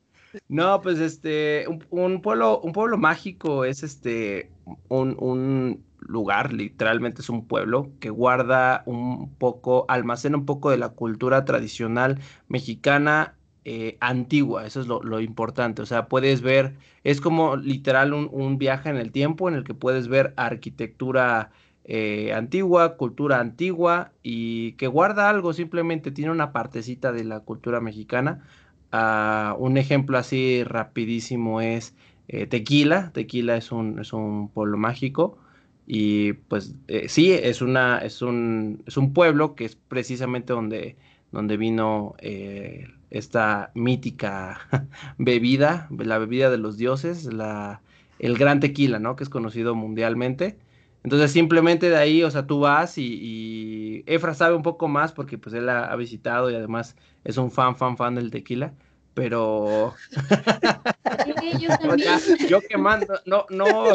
No, 0.47 0.81
pues 0.81 0.99
este, 0.99 1.65
un, 1.67 1.85
un, 1.91 2.21
pueblo, 2.21 2.59
un 2.61 2.71
pueblo 2.71 2.97
mágico 2.97 3.65
es 3.65 3.83
este, 3.83 4.49
un, 4.89 5.15
un 5.19 5.85
lugar, 6.07 6.53
literalmente 6.53 7.21
es 7.21 7.29
un 7.29 7.47
pueblo 7.47 7.91
que 7.99 8.09
guarda 8.09 8.83
un 8.85 9.33
poco, 9.35 9.85
almacena 9.87 10.37
un 10.37 10.45
poco 10.45 10.71
de 10.71 10.77
la 10.77 10.89
cultura 10.89 11.45
tradicional 11.45 12.19
mexicana 12.47 13.35
eh, 13.65 13.97
antigua, 14.01 14.65
eso 14.65 14.81
es 14.81 14.87
lo, 14.87 15.19
importante, 15.21 15.81
o 15.81 15.85
sea, 15.85 16.07
puedes 16.07 16.41
ver, 16.41 16.75
es 17.03 17.21
como 17.21 17.55
literal 17.55 18.13
un, 18.13 18.57
viaje 18.57 18.89
en 18.89 18.97
el 18.97 19.11
tiempo 19.11 19.47
en 19.47 19.55
el 19.55 19.63
que 19.63 19.73
puedes 19.73 20.09
ver 20.09 20.33
arquitectura 20.35 21.51
eh, 21.85 22.33
antigua, 22.33 22.97
cultura 22.97 23.39
antigua 23.39 24.11
y 24.21 24.73
que 24.73 24.87
guarda 24.87 25.29
algo, 25.29 25.53
simplemente 25.53 26.11
tiene 26.11 26.31
una 26.31 26.51
partecita 26.51 27.11
de 27.13 27.23
la 27.23 27.39
cultura 27.41 27.79
mexicana. 27.79 28.45
Ah, 28.91 29.55
un 29.57 29.77
ejemplo 29.77 30.17
así 30.17 30.63
rapidísimo 30.63 31.61
es 31.61 31.95
eh, 32.27 32.47
Tequila, 32.47 33.11
Tequila 33.13 33.55
es 33.57 33.71
un, 33.71 33.99
es 33.99 34.13
un 34.13 34.49
pueblo 34.49 34.77
mágico 34.77 35.37
y 35.85 36.33
pues 36.33 36.75
eh, 36.87 37.09
sí, 37.09 37.31
es, 37.33 37.61
una, 37.61 37.99
es, 37.99 38.21
un, 38.21 38.83
es 38.85 38.97
un 38.97 39.13
pueblo 39.13 39.55
que 39.55 39.65
es 39.65 39.75
precisamente 39.75 40.53
donde, 40.53 40.95
donde 41.31 41.57
vino 41.57 42.15
eh, 42.19 42.87
esta 43.09 43.71
mítica 43.73 44.61
bebida, 45.17 45.87
la 45.97 46.17
bebida 46.17 46.49
de 46.49 46.57
los 46.57 46.77
dioses, 46.77 47.25
la, 47.25 47.81
el 48.19 48.37
gran 48.37 48.59
tequila, 48.59 48.99
¿no? 48.99 49.15
Que 49.15 49.23
es 49.23 49.29
conocido 49.29 49.75
mundialmente. 49.75 50.57
Entonces 51.03 51.31
simplemente 51.31 51.89
de 51.89 51.97
ahí, 51.97 52.23
o 52.23 52.31
sea, 52.31 52.47
tú 52.47 52.61
vas 52.61 52.97
y, 52.97 54.03
Efra 54.05 54.33
sabe 54.33 54.55
un 54.55 54.63
poco 54.63 54.87
más 54.87 55.11
porque 55.11 55.37
pues 55.37 55.53
él 55.53 55.67
ha, 55.69 55.93
visitado 55.97 56.49
y 56.49 56.55
además 56.55 56.95
es 57.25 57.37
un 57.37 57.51
fan, 57.51 57.75
fan, 57.75 57.97
fan 57.97 58.15
del 58.15 58.31
tequila 58.31 58.73
pero 59.13 59.93
yo, 61.59 62.47
yo 62.47 62.61
quemando, 62.61 63.19
no, 63.25 63.45
no. 63.49 63.93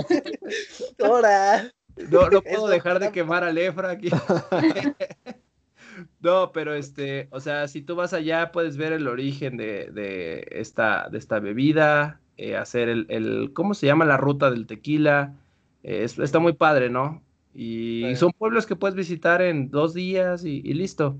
Ahora. 1.04 1.72
No, 2.10 2.28
no 2.30 2.42
puedo 2.42 2.68
dejar 2.68 3.00
de 3.00 3.10
quemar 3.10 3.44
a 3.44 3.52
Lefra 3.52 3.90
aquí. 3.90 4.10
No, 6.20 6.52
pero 6.52 6.74
este, 6.74 7.28
o 7.32 7.40
sea, 7.40 7.66
si 7.66 7.82
tú 7.82 7.96
vas 7.96 8.12
allá 8.12 8.52
puedes 8.52 8.76
ver 8.76 8.92
el 8.92 9.08
origen 9.08 9.56
de, 9.56 10.46
esta, 10.50 11.08
de 11.08 11.18
esta 11.18 11.40
bebida, 11.40 12.20
eh, 12.36 12.56
hacer 12.56 12.88
el, 12.88 13.50
¿cómo 13.52 13.74
se 13.74 13.86
llama? 13.86 14.04
La 14.04 14.16
ruta 14.16 14.50
del 14.50 14.66
tequila. 14.66 15.34
está 15.82 16.38
muy 16.38 16.52
padre, 16.52 16.88
¿no? 16.88 17.22
Y, 17.54 18.14
son 18.14 18.32
pueblos 18.32 18.66
que 18.66 18.76
puedes 18.76 18.94
visitar 18.94 19.42
en 19.42 19.70
dos 19.70 19.94
días 19.94 20.44
y, 20.44 20.62
listo. 20.72 21.18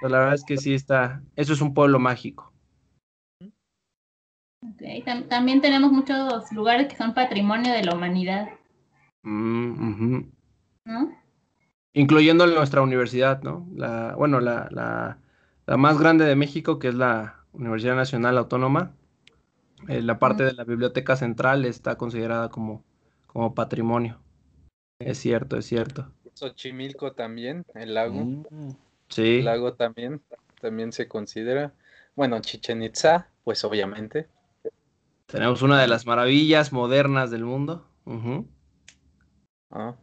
Pues 0.00 0.10
la 0.10 0.18
verdad 0.18 0.34
es 0.34 0.44
que 0.44 0.56
sí 0.56 0.74
está, 0.74 1.22
eso 1.36 1.52
es 1.52 1.60
un 1.60 1.74
pueblo 1.74 1.98
mágico. 2.00 2.52
Okay. 4.74 5.02
también 5.28 5.60
tenemos 5.60 5.92
muchos 5.92 6.50
lugares 6.50 6.88
que 6.88 6.96
son 6.96 7.14
patrimonio 7.14 7.72
de 7.72 7.84
la 7.84 7.94
humanidad. 7.94 8.48
Mm, 9.24 10.20
¿No? 10.84 11.12
Incluyendo 11.94 12.46
nuestra 12.46 12.82
universidad, 12.82 13.42
¿no? 13.42 13.66
La, 13.74 14.14
bueno, 14.16 14.40
la, 14.40 14.68
la, 14.70 15.18
la, 15.66 15.76
más 15.76 15.98
grande 15.98 16.24
de 16.24 16.36
México, 16.36 16.78
que 16.78 16.88
es 16.88 16.94
la 16.94 17.44
Universidad 17.52 17.96
Nacional 17.96 18.36
Autónoma. 18.36 18.94
Eh, 19.88 20.02
la 20.02 20.18
parte 20.18 20.44
de 20.44 20.52
la 20.52 20.64
biblioteca 20.64 21.16
central 21.16 21.64
está 21.64 21.96
considerada 21.96 22.50
como, 22.50 22.84
como 23.26 23.54
patrimonio. 23.54 24.20
Es 24.98 25.18
cierto, 25.18 25.56
es 25.56 25.66
cierto. 25.66 26.12
Xochimilco 26.34 27.12
también, 27.12 27.64
el 27.74 27.94
lago. 27.94 28.24
Mm. 28.24 28.76
sí. 29.08 29.38
El 29.38 29.44
lago 29.46 29.74
también, 29.74 30.22
también 30.60 30.92
se 30.92 31.08
considera. 31.08 31.72
Bueno, 32.14 32.40
Chichen 32.40 32.82
Itza, 32.82 33.28
pues 33.42 33.64
obviamente. 33.64 34.28
Tenemos 35.26 35.62
una 35.62 35.80
de 35.80 35.88
las 35.88 36.06
maravillas 36.06 36.72
modernas 36.72 37.30
del 37.30 37.44
mundo. 37.44 37.86
Ah, 39.70 39.94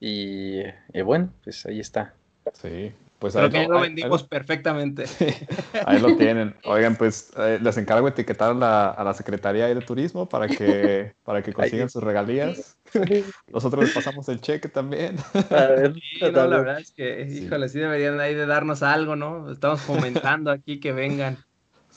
y, 0.00 0.62
bueno, 1.02 1.32
pues 1.42 1.64
ahí 1.66 1.80
está. 1.80 2.14
Sí, 2.52 2.92
pues 3.18 3.34
Creo 3.34 3.50
que 3.50 3.66
lo 3.66 3.80
vendimos 3.80 4.22
perfectamente. 4.24 5.04
ahí 5.86 5.98
lo 6.00 6.16
tienen. 6.16 6.54
Oigan, 6.64 6.96
pues 6.96 7.32
eh, 7.38 7.58
les 7.60 7.76
encargo 7.78 8.08
etiquetar 8.08 8.50
a 8.62 9.02
la 9.04 9.14
Secretaría 9.14 9.66
de 9.66 9.80
Turismo 9.80 10.28
para 10.28 10.46
que, 10.48 11.14
para 11.24 11.42
que 11.42 11.52
consigan 11.52 11.88
sus 11.88 12.02
regalías. 12.02 12.76
Nosotros 13.52 13.84
les 13.84 13.94
pasamos 13.94 14.28
el 14.28 14.40
cheque 14.40 14.68
también. 14.68 15.16
la 15.50 16.46
verdad 16.46 16.78
es 16.78 16.92
que, 16.92 17.22
híjole, 17.22 17.68
sí 17.68 17.78
deberían 17.78 18.20
ahí 18.20 18.34
de 18.34 18.46
darnos 18.46 18.82
algo, 18.82 19.16
¿no? 19.16 19.50
Estamos 19.50 19.80
comentando 19.82 20.50
aquí 20.50 20.78
que 20.78 20.92
vengan. 20.92 21.38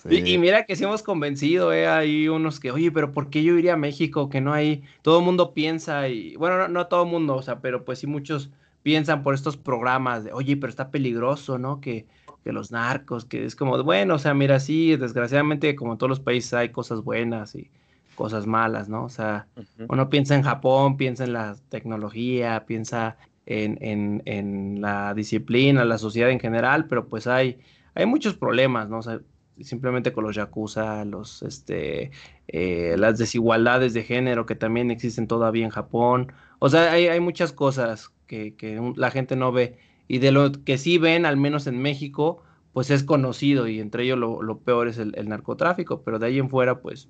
Y, 0.10 0.38
mira 0.38 0.66
que 0.66 0.76
sí 0.76 0.84
hemos 0.84 1.04
convencido, 1.04 1.74
¿eh? 1.74 1.88
Hay 1.88 2.28
unos 2.28 2.60
que, 2.60 2.72
oye, 2.72 2.92
pero 2.92 3.12
¿por 3.12 3.30
qué 3.30 3.44
yo 3.44 3.58
iría 3.58 3.74
a 3.74 3.78
México? 3.78 4.30
Que 4.30 4.42
no 4.42 4.54
hay, 4.54 4.84
todo 5.02 5.20
el 5.20 5.26
mundo 5.26 5.54
piensa 5.54 6.08
y, 6.08 6.36
bueno, 6.36 6.58
no, 6.58 6.68
no 6.68 6.88
todo 6.88 7.04
el 7.04 7.10
mundo, 7.10 7.36
o 7.36 7.42
sea, 7.42 7.60
pero 7.60 7.84
pues 7.84 8.00
sí 8.00 8.08
muchos 8.08 8.50
piensan 8.84 9.24
por 9.24 9.34
estos 9.34 9.58
programas 9.58 10.24
de, 10.24 10.34
oye, 10.34 10.58
pero 10.58 10.70
está 10.70 10.90
peligroso, 10.90 11.58
¿no? 11.58 11.82
Que, 11.82 12.06
que 12.44 12.54
los 12.54 12.72
narcos, 12.72 13.26
que 13.26 13.46
es 13.46 13.56
como, 13.56 13.82
bueno, 13.84 14.16
o 14.16 14.20
sea, 14.20 14.34
mira, 14.34 14.60
sí, 14.60 14.96
desgraciadamente 14.96 15.76
como 15.76 15.94
en 15.94 15.98
todos 15.98 16.10
los 16.10 16.20
países 16.20 16.54
hay 16.54 16.70
cosas 16.70 17.04
buenas 17.04 17.56
y 17.56 17.70
cosas 18.16 18.46
malas, 18.46 18.90
¿no? 18.90 19.06
O 19.06 19.10
sea, 19.10 19.48
uno 19.88 20.10
piensa 20.10 20.36
en 20.36 20.44
Japón, 20.44 20.98
piensa 20.98 21.24
en 21.24 21.34
la 21.34 21.56
tecnología, 21.70 22.66
piensa 22.66 23.18
en, 23.46 23.78
en, 23.82 24.22
en, 24.26 24.82
la 24.82 25.14
disciplina, 25.14 25.86
la 25.86 25.98
sociedad 25.98 26.30
en 26.30 26.40
general, 26.40 26.86
pero 26.88 27.08
pues 27.08 27.28
hay, 27.28 27.60
hay 27.96 28.06
muchos 28.06 28.36
problemas, 28.36 28.90
¿no? 28.90 29.00
O 29.00 29.02
sea, 29.02 29.20
simplemente 29.64 30.14
con 30.14 30.24
los 30.24 30.36
yakuza, 30.36 31.06
los, 31.06 31.44
este, 31.44 32.12
eh, 32.48 32.96
las 32.98 33.18
desigualdades 33.18 33.94
de 33.94 34.04
género 34.04 34.46
que 34.46 34.56
también 34.56 34.92
existen 34.92 35.28
todavía 35.28 35.66
en 35.66 35.72
Japón. 35.72 36.32
O 36.60 36.70
sea, 36.70 36.92
hay, 36.92 37.08
hay 37.08 37.20
muchas 37.20 37.54
cosas 37.54 38.12
que, 38.28 38.56
que, 38.56 38.80
la 38.96 39.12
gente 39.12 39.36
no 39.36 39.52
ve. 39.52 39.78
Y 40.08 40.20
de 40.20 40.32
lo 40.32 40.52
que 40.52 40.78
sí 40.78 40.98
ven, 40.98 41.26
al 41.26 41.38
menos 41.38 41.68
en 41.68 41.82
México, 41.82 42.44
pues 42.74 42.90
es 42.92 43.04
conocido 43.04 43.68
y 43.68 43.80
entre 43.80 44.04
ellos 44.04 44.18
lo, 44.18 44.42
lo 44.42 44.60
peor 44.60 44.88
es 44.88 44.98
el, 44.98 45.14
el, 45.16 45.30
narcotráfico, 45.30 46.04
pero 46.04 46.20
de 46.20 46.28
ahí 46.28 46.40
en 46.40 46.50
fuera, 46.50 46.82
pues, 46.82 47.08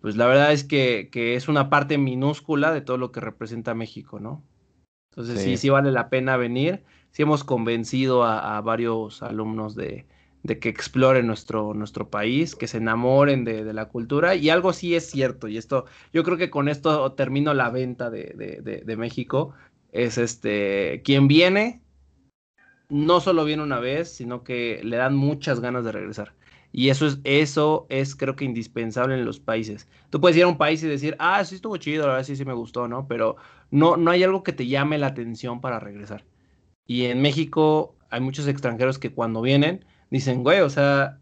pues 0.00 0.16
la 0.16 0.26
verdad 0.26 0.52
es 0.52 0.64
que, 0.64 1.08
que, 1.10 1.34
es 1.34 1.48
una 1.48 1.70
parte 1.70 1.98
minúscula 1.98 2.72
de 2.72 2.80
todo 2.80 2.98
lo 2.98 3.12
que 3.12 3.20
representa 3.20 3.74
México, 3.74 4.20
¿no? 4.20 4.42
Entonces 5.10 5.40
sí, 5.40 5.50
sí, 5.50 5.56
sí 5.56 5.68
vale 5.70 5.90
la 5.92 6.10
pena 6.10 6.36
venir. 6.36 6.84
Sí 7.10 7.22
hemos 7.22 7.44
convencido 7.44 8.24
a, 8.24 8.58
a 8.58 8.60
varios 8.60 9.22
alumnos 9.22 9.74
de, 9.74 10.06
de 10.46 10.58
que 10.60 10.68
exploren 10.68 11.26
nuestro, 11.26 11.74
nuestro 11.74 12.08
país, 12.08 12.54
que 12.54 12.68
se 12.68 12.78
enamoren 12.78 13.44
de, 13.44 13.72
la 13.74 13.86
cultura. 13.86 14.36
Y 14.36 14.48
algo 14.48 14.72
sí 14.72 14.94
es 14.94 15.10
cierto, 15.10 15.48
y 15.48 15.58
esto, 15.58 15.86
yo 16.12 16.22
creo 16.22 16.36
que 16.36 16.50
con 16.50 16.68
esto 16.68 17.12
termino 17.12 17.52
la 17.52 17.70
venta 17.70 18.10
de, 18.10 18.96
México, 18.96 19.54
es 19.92 20.18
este, 20.18 21.02
quien 21.04 21.26
viene, 21.28 21.82
no 22.88 23.20
solo 23.20 23.44
viene 23.44 23.62
una 23.62 23.80
vez, 23.80 24.12
sino 24.12 24.44
que 24.44 24.80
le 24.84 24.96
dan 24.96 25.16
muchas 25.16 25.60
ganas 25.60 25.84
de 25.84 25.92
regresar. 25.92 26.34
Y 26.72 26.90
eso 26.90 27.06
es, 27.06 27.18
eso 27.24 27.86
es 27.88 28.14
creo 28.14 28.36
que 28.36 28.44
indispensable 28.44 29.14
en 29.14 29.24
los 29.24 29.40
países. 29.40 29.88
Tú 30.10 30.20
puedes 30.20 30.36
ir 30.36 30.44
a 30.44 30.48
un 30.48 30.58
país 30.58 30.82
y 30.82 30.86
decir, 30.86 31.16
ah, 31.18 31.44
sí 31.44 31.56
estuvo 31.56 31.76
chido, 31.78 32.04
ahora 32.04 32.22
sí, 32.22 32.36
sí 32.36 32.44
me 32.44 32.52
gustó, 32.52 32.86
¿no? 32.86 33.08
Pero 33.08 33.36
no, 33.70 33.96
no 33.96 34.10
hay 34.10 34.22
algo 34.22 34.42
que 34.42 34.52
te 34.52 34.66
llame 34.66 34.98
la 34.98 35.08
atención 35.08 35.60
para 35.60 35.80
regresar. 35.80 36.24
Y 36.86 37.06
en 37.06 37.22
México 37.22 37.96
hay 38.10 38.20
muchos 38.20 38.46
extranjeros 38.46 38.98
que 38.98 39.12
cuando 39.12 39.42
vienen, 39.42 39.84
dicen, 40.10 40.42
güey, 40.42 40.60
o 40.60 40.70
sea, 40.70 41.18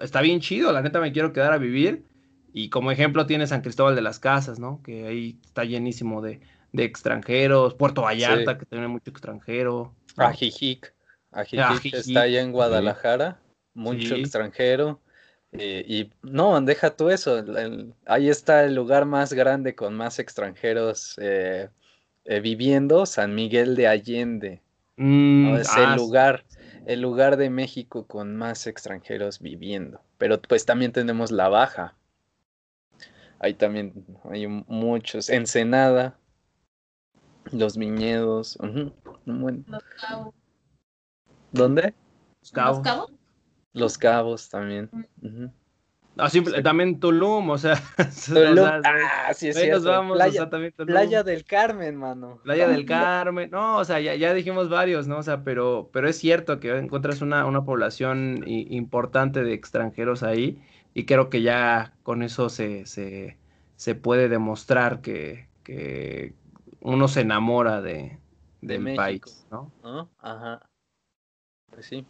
está 0.00 0.20
bien 0.20 0.40
chido, 0.40 0.72
la 0.72 0.82
neta 0.82 1.00
me 1.00 1.12
quiero 1.12 1.32
quedar 1.32 1.52
a 1.52 1.58
vivir. 1.58 2.04
Y 2.52 2.70
como 2.70 2.90
ejemplo 2.90 3.26
tiene 3.26 3.46
San 3.46 3.60
Cristóbal 3.60 3.94
de 3.94 4.02
las 4.02 4.18
Casas, 4.18 4.58
¿no? 4.58 4.82
Que 4.82 5.06
ahí 5.06 5.38
está 5.44 5.64
llenísimo 5.64 6.22
de, 6.22 6.40
de 6.72 6.84
extranjeros. 6.84 7.74
Puerto 7.74 8.02
Vallarta, 8.02 8.58
que 8.58 8.66
tiene 8.66 8.88
mucho 8.88 9.10
extranjero. 9.10 9.94
Ajijic. 10.16 10.94
Ajijic 11.30 11.94
está 11.94 12.22
allá 12.22 12.40
en 12.40 12.52
Guadalajara, 12.52 13.38
mucho 13.74 14.14
extranjero. 14.14 15.00
Eh, 15.52 15.84
y 15.86 16.10
no, 16.22 16.60
deja 16.60 16.90
tú 16.90 17.10
eso. 17.10 17.42
ahí 18.06 18.28
está 18.28 18.64
el 18.64 18.74
lugar 18.74 19.06
más 19.06 19.32
grande 19.32 19.74
con 19.74 19.94
más 19.94 20.18
extranjeros 20.18 21.16
eh, 21.20 21.68
eh, 22.24 22.40
viviendo, 22.40 23.06
San 23.06 23.34
Miguel 23.34 23.74
de 23.74 23.88
Allende. 23.88 24.62
Mm, 24.96 25.54
es 25.56 25.76
el 25.76 25.84
ah, 25.84 25.96
lugar 25.96 26.44
el 26.88 27.02
lugar 27.02 27.36
de 27.36 27.50
México 27.50 28.06
con 28.06 28.34
más 28.34 28.66
extranjeros 28.66 29.40
viviendo. 29.40 30.00
Pero 30.16 30.40
pues 30.40 30.64
también 30.64 30.90
tenemos 30.90 31.30
La 31.30 31.50
Baja. 31.50 31.94
Ahí 33.40 33.52
también 33.52 34.06
hay 34.24 34.46
muchos. 34.46 35.28
Ensenada, 35.28 36.18
Los 37.52 37.76
Viñedos. 37.76 38.56
Los 39.26 39.84
Cabos. 40.00 40.34
¿Dónde? 41.52 41.92
Los 42.40 42.52
Cabos. 42.52 43.12
Los 43.74 43.98
Cabos 43.98 44.48
también. 44.48 44.90
También 46.62 46.98
Tulum, 46.98 47.50
o 47.50 47.58
sea. 47.58 47.74
ah, 47.98 49.32
sí, 49.34 49.48
es 49.48 49.56
cierto. 49.56 50.04
playa, 50.86 51.22
del 51.22 51.44
Carmen, 51.44 51.96
mano. 51.96 52.40
Playa 52.42 52.68
del 52.68 52.84
Carmen, 52.84 53.50
no, 53.50 53.76
o 53.76 53.84
sea, 53.84 54.00
ya, 54.00 54.34
dijimos 54.34 54.68
varios, 54.68 55.06
¿no? 55.06 55.18
O 55.18 55.22
sea, 55.22 55.44
pero, 55.44 55.90
pero 55.92 56.08
es 56.08 56.18
cierto 56.18 56.58
que 56.58 56.76
encuentras 56.76 57.22
una, 57.22 57.46
una 57.46 57.64
población 57.64 58.42
importante 58.46 59.44
de 59.44 59.52
extranjeros 59.54 60.22
ahí 60.22 60.60
y 60.94 61.06
creo 61.06 61.30
que 61.30 61.42
ya 61.42 61.94
con 62.02 62.22
eso 62.22 62.48
se, 62.48 62.84
se, 62.86 63.38
se 63.76 63.94
puede 63.94 64.28
demostrar 64.28 65.00
que, 65.00 65.48
que, 65.62 66.34
uno 66.80 67.08
se 67.08 67.20
enamora 67.20 67.80
de, 67.80 68.18
del 68.60 68.94
país, 68.94 69.46
¿no? 69.50 69.72
Ajá. 70.18 70.68
Pues 71.70 71.86
sí. 71.86 72.06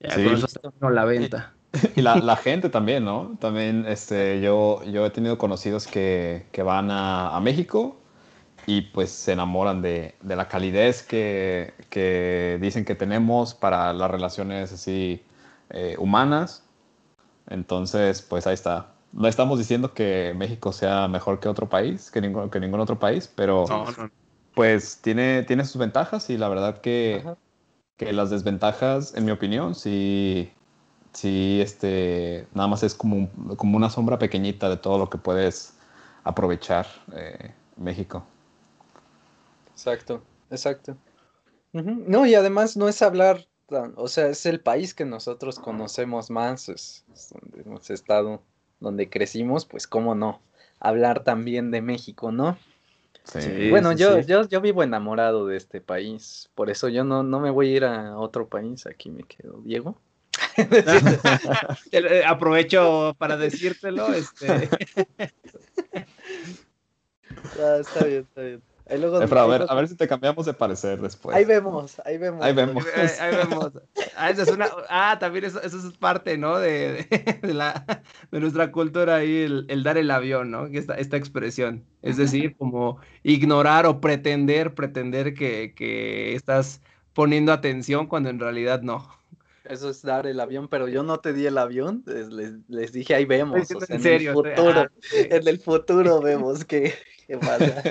Ya 0.00 0.14
con 0.14 0.34
eso 0.34 0.48
la 0.80 1.04
venta. 1.04 1.54
Y 1.96 2.02
la, 2.02 2.36
gente 2.36 2.68
también, 2.68 3.04
¿no? 3.04 3.36
También 3.40 3.86
este, 3.86 4.40
yo, 4.40 4.82
yo 4.84 5.06
he 5.06 5.10
tenido 5.10 5.38
conocidos 5.38 5.86
que, 5.86 6.46
que 6.52 6.62
van 6.62 6.90
a, 6.90 7.34
a, 7.34 7.40
México 7.40 7.96
y 8.66 8.82
pues 8.82 9.10
se 9.10 9.32
enamoran 9.32 9.82
de, 9.82 10.14
de 10.20 10.36
la 10.36 10.48
calidez 10.48 11.02
que, 11.02 11.72
que, 11.88 12.58
dicen 12.60 12.84
que 12.84 12.94
tenemos 12.94 13.54
para 13.54 13.92
las 13.92 14.10
relaciones 14.10 14.72
así 14.72 15.22
eh, 15.70 15.96
humanas. 15.98 16.64
Entonces, 17.48 18.22
pues 18.22 18.46
ahí 18.46 18.54
está. 18.54 18.92
No 19.12 19.28
estamos 19.28 19.58
diciendo 19.58 19.94
que 19.94 20.34
México 20.36 20.72
sea 20.72 21.08
mejor 21.08 21.40
que 21.40 21.48
otro 21.48 21.68
país, 21.68 22.10
que 22.10 22.20
ningún, 22.20 22.50
que 22.50 22.60
ningún 22.60 22.80
otro 22.80 22.98
país, 22.98 23.30
pero 23.34 23.64
pues 24.54 25.00
tiene, 25.02 25.42
tiene 25.42 25.64
sus 25.64 25.78
ventajas 25.78 26.30
y 26.30 26.36
la 26.38 26.48
verdad 26.48 26.80
que, 26.80 27.24
que 27.96 28.12
las 28.12 28.30
desventajas, 28.30 29.14
en 29.14 29.24
mi 29.24 29.30
opinión, 29.30 29.74
sí, 29.74 30.52
sí, 31.12 31.60
este, 31.60 32.46
nada 32.54 32.68
más 32.68 32.82
es 32.82 32.94
como, 32.94 33.28
como 33.56 33.76
una 33.76 33.90
sombra 33.90 34.18
pequeñita 34.18 34.68
de 34.68 34.76
todo 34.76 34.98
lo 34.98 35.10
que 35.10 35.18
puedes 35.18 35.74
aprovechar 36.24 36.86
eh, 37.14 37.52
México. 37.76 38.24
Exacto, 39.72 40.22
exacto. 40.50 40.96
No, 41.72 42.26
y 42.26 42.34
además 42.34 42.76
no 42.76 42.88
es 42.88 43.00
hablar, 43.00 43.46
o 43.96 44.06
sea, 44.06 44.28
es 44.28 44.44
el 44.44 44.60
país 44.60 44.92
que 44.92 45.06
nosotros 45.06 45.58
conocemos 45.58 46.30
más, 46.30 46.68
es, 46.68 47.04
donde 47.30 47.62
hemos 47.62 47.90
estado, 47.90 48.42
donde 48.78 49.08
crecimos, 49.08 49.64
pues 49.64 49.86
cómo 49.86 50.14
no, 50.14 50.40
hablar 50.80 51.24
también 51.24 51.70
de 51.70 51.80
México, 51.80 52.30
¿no? 52.30 52.58
Sí, 53.24 53.70
bueno, 53.70 53.92
yo, 53.92 54.18
yo, 54.20 54.46
yo 54.46 54.60
vivo 54.60 54.82
enamorado 54.82 55.46
de 55.46 55.56
este 55.56 55.80
país, 55.80 56.50
por 56.54 56.68
eso 56.68 56.88
yo 56.88 57.04
no, 57.04 57.22
no 57.22 57.40
me 57.40 57.50
voy 57.50 57.68
a 57.68 57.76
ir 57.76 57.84
a 57.84 58.18
otro 58.18 58.48
país, 58.48 58.86
aquí 58.86 59.10
me 59.10 59.22
quedo. 59.22 59.60
Diego. 59.62 59.96
Aprovecho 62.26 63.14
para 63.18 63.36
decírtelo. 63.36 64.12
Este... 64.12 64.68
Ah, 67.58 67.78
está 67.80 68.04
bien, 68.04 68.20
está 68.20 68.40
bien. 68.42 68.62
Ahí 68.88 68.98
luego- 69.00 69.22
Efra, 69.22 69.42
a 69.42 69.46
ver, 69.46 69.64
a 69.68 69.74
ver 69.74 69.88
si 69.88 69.96
te 69.96 70.06
cambiamos 70.06 70.44
de 70.46 70.52
parecer 70.54 71.00
después. 71.00 71.34
Ahí 71.36 71.44
vemos, 71.44 72.00
ahí 72.04 72.18
vemos. 72.18 72.42
Ahí 72.44 72.52
vemos. 72.52 72.84
Ahí, 72.94 73.08
ahí 73.20 73.36
vemos. 73.36 73.70
Ah, 74.16 74.30
esa 74.30 74.42
es 74.42 74.48
una, 74.50 74.68
ah, 74.88 75.16
también 75.18 75.44
eso, 75.44 75.60
eso 75.62 75.78
es 75.78 75.96
parte, 75.96 76.36
¿no? 76.36 76.58
De, 76.58 77.06
de, 77.10 77.38
de 77.42 77.54
la, 77.54 78.02
de 78.30 78.40
nuestra 78.40 78.70
cultura 78.70 79.16
ahí, 79.16 79.42
el, 79.42 79.66
el 79.68 79.82
dar 79.82 79.96
el 79.98 80.10
avión, 80.10 80.50
¿no? 80.50 80.66
Esta, 80.66 80.94
esta 80.94 81.16
expresión. 81.16 81.84
Es 82.02 82.16
decir, 82.16 82.56
como 82.56 82.98
ignorar 83.22 83.86
o 83.86 84.00
pretender, 84.00 84.74
pretender 84.74 85.34
que, 85.34 85.72
que 85.74 86.34
estás 86.34 86.82
poniendo 87.12 87.52
atención 87.52 88.06
cuando 88.06 88.28
en 88.30 88.40
realidad 88.40 88.82
no. 88.82 89.08
Eso 89.64 89.90
es 89.90 90.02
dar 90.02 90.26
el 90.26 90.40
avión, 90.40 90.68
pero 90.68 90.88
yo 90.88 91.02
no 91.02 91.20
te 91.20 91.32
di 91.32 91.46
el 91.46 91.58
avión, 91.58 92.02
les, 92.06 92.28
les- 92.28 92.54
les 92.68 92.92
dije 92.92 93.14
ahí 93.14 93.24
vemos. 93.24 93.70
o 93.70 93.80
sea, 93.80 93.96
en 93.96 94.02
serio. 94.02 94.30
El 94.30 94.36
futuro, 94.36 94.80
ah, 94.80 94.88
sí. 95.00 95.16
en 95.30 95.48
el 95.48 95.60
futuro 95.60 96.20
vemos 96.22 96.64
qué, 96.64 96.94
qué 97.26 97.38
pasa. 97.38 97.82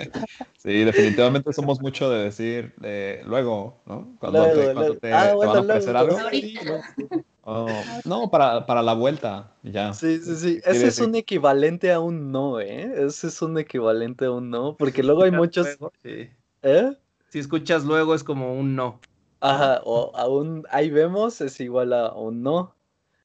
Sí, 0.58 0.84
definitivamente 0.84 1.52
somos 1.54 1.82
mucho 1.82 2.10
de 2.10 2.26
decir 2.26 2.74
eh, 2.84 3.24
luego, 3.26 3.82
¿no? 3.86 4.16
Cuando 4.20 4.44
Luego, 4.44 4.68
te, 4.68 4.74
cuando 4.74 4.96
te- 4.98 5.14
Ah, 5.14 5.28
te 5.30 5.34
bueno, 5.36 5.54
van 5.54 5.58
a 5.58 5.62
ofrecer 5.62 5.94
luego, 5.94 6.18
algo. 6.18 6.82
sí. 6.96 7.08
Oh, 7.44 7.84
no, 8.06 8.30
para, 8.30 8.68
para 8.68 8.84
la 8.84 8.94
vuelta, 8.94 9.56
ya. 9.64 9.94
Sí, 9.94 10.20
sí, 10.20 10.36
sí. 10.36 10.62
Ese 10.64 10.88
es 10.88 11.00
un 11.00 11.16
equivalente 11.16 11.92
a 11.92 12.00
un 12.00 12.32
no, 12.32 12.60
¿eh? 12.60 12.92
Ese 13.08 13.28
es 13.28 13.42
un 13.42 13.58
equivalente 13.58 14.26
a 14.26 14.32
un 14.32 14.52
no, 14.52 14.78
porque 14.78 15.02
luego 15.02 15.24
hay 15.24 15.32
muchos, 15.32 15.66
Luego, 15.66 15.92
sí. 16.04 16.30
¿eh? 16.62 16.98
Si 17.30 17.40
escuchas 17.40 17.84
luego 17.84 18.14
es 18.14 18.24
como 18.24 18.54
un 18.54 18.76
no. 18.76 19.00
Ajá, 19.42 19.82
o 19.86 20.16
a 20.16 20.28
un 20.28 20.66
ahí 20.70 20.90
vemos 20.90 21.42
es 21.42 21.60
igual 21.60 21.94
a 21.94 22.14
un 22.14 22.44
no. 22.44 22.76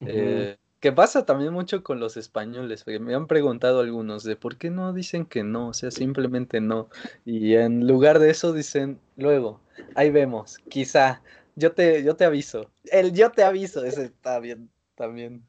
Eh, 0.01 0.57
que 0.79 0.91
pasa 0.91 1.25
también 1.25 1.53
mucho 1.53 1.83
con 1.83 1.99
los 1.99 2.17
españoles, 2.17 2.83
porque 2.83 2.99
me 2.99 3.15
han 3.15 3.27
preguntado 3.27 3.79
algunos 3.81 4.23
de 4.23 4.35
por 4.35 4.57
qué 4.57 4.69
no 4.69 4.93
dicen 4.93 5.25
que 5.25 5.43
no, 5.43 5.69
o 5.69 5.73
sea, 5.73 5.91
simplemente 5.91 6.61
no. 6.61 6.89
Y 7.25 7.55
en 7.55 7.87
lugar 7.87 8.19
de 8.19 8.29
eso 8.29 8.53
dicen 8.53 8.99
luego, 9.15 9.59
ahí 9.95 10.11
vemos, 10.11 10.59
quizá, 10.69 11.21
yo 11.55 11.71
te, 11.73 12.03
yo 12.03 12.15
te 12.15 12.25
aviso. 12.25 12.69
El 12.85 13.13
yo 13.13 13.31
te 13.31 13.43
aviso, 13.43 13.83
ese 13.83 14.05
está 14.05 14.39
bien 14.39 14.69
también. 14.95 15.43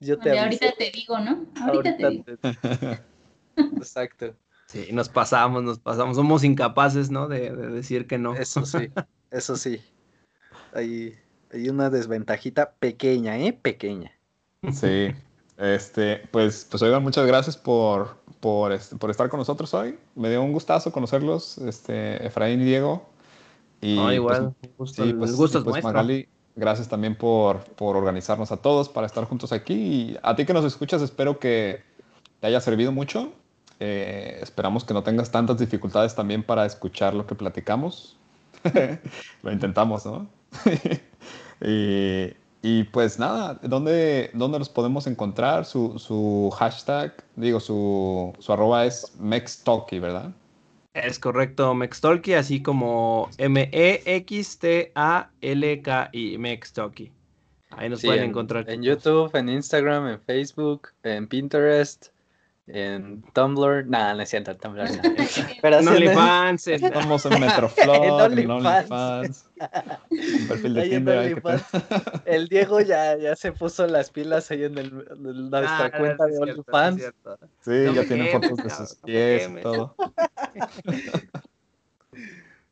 Yo 0.00 0.18
te 0.18 0.30
aviso. 0.30 0.64
ahorita 0.64 0.72
te 0.78 0.90
digo, 0.90 1.18
¿no? 1.18 1.44
Ahorita, 1.62 1.96
te 1.96 2.08
digo. 2.10 2.24
te- 2.24 2.38
Exacto. 3.76 4.34
Sí, 4.66 4.88
nos 4.92 5.08
pasamos, 5.08 5.62
nos 5.62 5.78
pasamos. 5.78 6.16
Somos 6.16 6.44
incapaces, 6.44 7.10
¿no? 7.10 7.28
De, 7.28 7.50
de 7.54 7.66
decir 7.68 8.06
que 8.06 8.18
no. 8.18 8.34
Eso 8.34 8.64
sí, 8.64 8.88
eso 9.30 9.56
sí. 9.56 9.82
Hay, 10.74 11.14
hay 11.52 11.68
una 11.68 11.90
desventajita 11.90 12.72
pequeña, 12.78 13.38
¿eh? 13.38 13.52
Pequeña. 13.52 14.12
Sí. 14.72 15.08
Este, 15.60 16.22
pues, 16.30 16.66
pues 16.70 16.82
oigan, 16.82 17.02
muchas 17.02 17.26
gracias 17.26 17.56
por, 17.56 18.16
por, 18.40 18.72
este, 18.72 18.96
por 18.96 19.10
estar 19.10 19.28
con 19.28 19.38
nosotros 19.38 19.72
hoy. 19.74 19.98
Me 20.14 20.30
dio 20.30 20.42
un 20.42 20.52
gustazo 20.52 20.90
conocerlos, 20.90 21.58
este, 21.58 22.26
Efraín 22.26 22.62
y 22.62 22.64
Diego. 22.64 23.06
Y 23.82 23.96
No, 23.96 24.04
pues, 24.04 24.14
igual. 24.14 24.54
el 24.62 24.70
gusto, 24.78 25.02
Sí, 25.02 25.10
el 25.10 25.18
pues, 25.18 25.36
gusto 25.36 25.58
y 25.58 25.60
es 25.60 25.64
pues, 25.64 25.74
nuestro. 25.74 25.92
Magali, 25.92 26.28
gracias 26.56 26.88
también 26.88 27.14
por, 27.14 27.64
por 27.74 27.96
organizarnos 27.96 28.52
a 28.52 28.56
todos 28.56 28.88
para 28.88 29.06
estar 29.06 29.24
juntos 29.24 29.52
aquí. 29.52 29.74
Y 29.74 30.18
a 30.22 30.34
ti 30.34 30.46
que 30.46 30.54
nos 30.54 30.64
escuchas, 30.64 31.02
espero 31.02 31.38
que 31.38 31.82
te 32.40 32.46
haya 32.46 32.60
servido 32.60 32.90
mucho. 32.90 33.32
Eh, 33.80 34.38
esperamos 34.42 34.84
que 34.84 34.94
no 34.94 35.02
tengas 35.02 35.30
tantas 35.30 35.58
dificultades 35.58 36.14
también 36.14 36.42
para 36.42 36.64
escuchar 36.64 37.14
lo 37.14 37.26
que 37.26 37.34
platicamos. 37.34 38.16
lo 39.42 39.52
intentamos, 39.52 40.06
¿no? 40.06 40.26
y, 41.60 42.32
y, 42.62 42.84
pues 42.84 43.18
nada, 43.18 43.58
¿dónde, 43.62 44.30
dónde 44.34 44.58
los 44.58 44.68
podemos 44.68 45.06
encontrar? 45.06 45.64
Su, 45.64 45.98
su 45.98 46.50
hashtag, 46.58 47.14
digo, 47.36 47.58
su, 47.60 48.34
su 48.38 48.52
arroba 48.52 48.84
es 48.86 49.14
Mextalky, 49.18 49.98
¿verdad? 49.98 50.30
Es 50.94 51.18
correcto, 51.20 51.72
Mextalky, 51.74 52.34
así 52.34 52.62
como 52.62 53.28
E 53.38 53.44
M-E-X-T-A-L-K-I, 53.44 54.98
Mextalky. 56.38 57.12
Ahí 57.70 57.88
nos 57.88 58.00
Sí, 58.00 58.08
pueden 58.08 58.24
en, 58.24 58.30
encontrar. 58.30 58.68
en. 58.68 58.82
YouTube, 58.82 59.30
en 59.36 59.48
Instagram, 59.48 60.08
en 60.08 60.20
Facebook, 60.20 60.88
en 61.04 61.28
Pinterest, 61.28 62.08
en 62.72 63.22
Tumblr. 63.32 63.86
Nah, 63.86 64.14
no 64.14 64.22
es 64.22 64.28
cierto, 64.30 64.56
Tumblr 64.56 64.84
no. 64.90 65.02
Pero 65.62 65.78
En 65.78 65.88
OnlyFans, 65.88 66.66
en- 66.68 66.84
Estamos 66.84 67.26
en 67.26 67.40
Metroflog, 67.40 68.32
en 68.38 68.50
OnlyFans. 68.50 69.50
Un 70.10 70.48
perfil 70.48 70.74
de 70.74 70.88
Tinder. 70.88 71.42
El 72.24 72.48
Diego 72.48 72.80
ya, 72.80 73.16
ya 73.16 73.36
se 73.36 73.52
puso 73.52 73.86
las 73.86 74.10
pilas 74.10 74.50
ahí 74.50 74.64
en, 74.64 74.78
el, 74.78 75.06
en 75.10 75.50
nuestra 75.50 75.84
Ah, 75.86 75.90
cuenta 75.98 76.26
sí 76.26 76.32
de 76.32 76.38
OnlyFans. 76.38 77.02
Sí, 77.60 77.70
No 77.70 77.92
ya 77.94 78.04
quemes, 78.06 78.32
fotos 78.32 78.56
de 78.56 78.70
sus 78.70 78.98
no 78.98 79.06
pies 79.06 79.50
y 79.50 79.60
todo. 79.62 79.94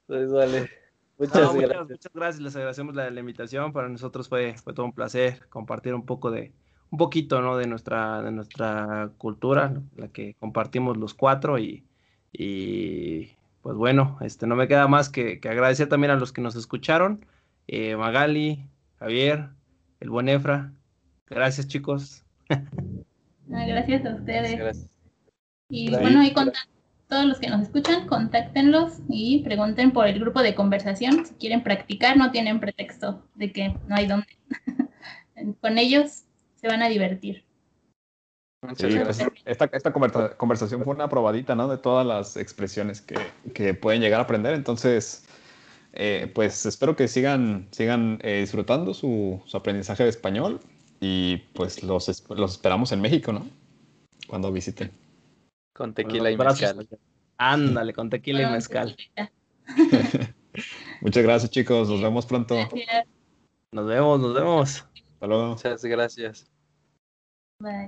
Pues 0.07 0.33
vale. 0.33 0.71
Muchas 1.19 1.35
No, 1.43 1.53
muchas, 1.55 1.69
gracias. 1.69 1.91
muchas 1.91 2.13
gracias, 2.15 2.41
les 2.43 2.57
agradecemos 2.57 2.95
la, 2.95 3.11
la 3.11 3.21
invitación. 3.21 3.73
Para 3.73 3.89
nosotros 3.89 4.29
fue, 4.29 4.55
fue 4.63 4.73
todo 4.73 4.87
un 4.87 4.93
placer 4.93 5.47
compartir 5.49 5.93
un 5.95 6.07
poco 6.07 6.31
de, 6.31 6.53
un 6.91 6.99
poquito, 6.99 7.41
¿no? 7.43 7.57
De 7.57 7.66
nuestra, 7.66 8.22
de 8.22 8.30
nuestra 8.32 9.11
cultura, 9.18 9.68
¿no? 9.68 9.82
la 9.97 10.09
que 10.09 10.34
compartimos 10.39 10.97
los 10.97 11.14
cuatro 11.14 11.59
y, 11.59 11.84
y 12.32 13.30
pues 13.62 13.76
bueno, 13.76 14.16
este, 14.20 14.47
no 14.47 14.57
me 14.57 14.68
queda 14.68 14.89
más 14.89 15.09
que, 15.09 15.41
que 15.41 15.49
agradecer 15.49 15.89
también 15.89 16.11
a 16.12 16.16
los 16.16 16.32
que 16.32 16.41
nos 16.41 16.57
escucharon, 16.57 17.24
eh, 17.66 17.97
Magali, 17.97 18.64
Javier, 18.99 19.49
el 20.01 20.11
buen 20.11 20.28
Efra. 20.28 20.72
Gracias, 21.26 21.68
chicos. 21.68 22.24
Ah, 22.51 23.64
Gracias 23.66 24.07
a 24.07 24.14
ustedes. 24.14 24.57
Gracias. 24.59 24.91
Y 25.68 25.91
bueno, 25.91 26.20
ahí 26.20 26.32
conta- 26.32 26.59
todos 27.09 27.24
los 27.26 27.39
que 27.39 27.49
nos 27.49 27.62
escuchan, 27.62 28.07
contáctenlos 28.07 29.01
y 29.09 29.43
pregunten 29.43 29.93
por 29.93 30.07
el 30.07 30.18
grupo 30.20 30.43
de 30.43 30.55
conversación. 30.55 31.24
Si 31.26 31.34
quieren 31.34 31.62
practicar, 31.62 32.16
no 32.16 32.30
tienen 32.30 32.61
pretexto 32.61 33.22
de 33.34 33.53
que 33.53 33.68
no 33.86 33.97
hay 33.97 34.07
dónde. 34.07 34.26
Con 35.61 35.78
ellos 35.78 36.24
se 36.61 36.69
van 36.69 36.83
a 36.83 36.89
divertir. 36.89 37.45
Muchas 38.63 38.93
Sí, 38.93 38.99
gracias. 38.99 39.29
pues, 39.31 39.43
esta, 39.45 39.65
esta 39.73 39.93
conversa- 39.93 40.37
conversación 40.37 40.83
fue 40.83 40.95
una 40.95 41.09
probadita, 41.09 41.55
¿no? 41.55 41.69
De 41.69 41.79
todas 41.79 42.05
las 42.07 42.37
expresiones 42.37 43.01
que, 43.01 43.15
que 43.55 43.73
pueden 43.75 44.01
llegar 44.01 44.21
a 44.21 44.25
aprender. 44.25 44.55
Entonces, 44.55 45.25
eh, 45.93 46.31
pues 46.35 46.67
espero 46.67 46.97
que 46.97 47.07
sigan, 47.07 47.69
sigan 47.71 48.19
eh, 48.23 48.41
disfrutando 48.41 48.95
su, 48.95 49.41
su 49.47 49.57
aprendizaje 49.57 50.03
de 50.03 50.09
español 50.11 50.61
y 51.01 51.37
pues 51.55 51.85
los, 51.85 52.09
los 52.31 52.53
esperamos 52.53 52.91
en 52.91 53.01
México, 53.01 53.33
¿no? 53.33 53.47
Cuando 54.27 54.51
visiten. 54.51 54.91
Con 55.77 55.95
tequila 55.95 56.31
y 56.31 56.37
mezcal. 56.37 56.89
Ándale, 57.37 57.93
con 57.93 58.11
tequila 58.11 58.43
y 58.43 58.53
mezcal. 58.53 58.97
Muchas 61.01 61.23
gracias, 61.23 61.51
chicos. 61.53 61.89
Nos 61.89 62.03
vemos 62.03 62.27
pronto. 62.27 62.57
Gracias. 62.57 63.07
Nos 63.71 63.87
vemos, 63.87 64.19
nos 64.19 64.35
vemos. 64.35 64.85
Hasta 65.19 65.27
luego. 65.27 65.47
Muchas 65.49 65.85
gracias. 65.85 66.47
Bye. 67.61 67.87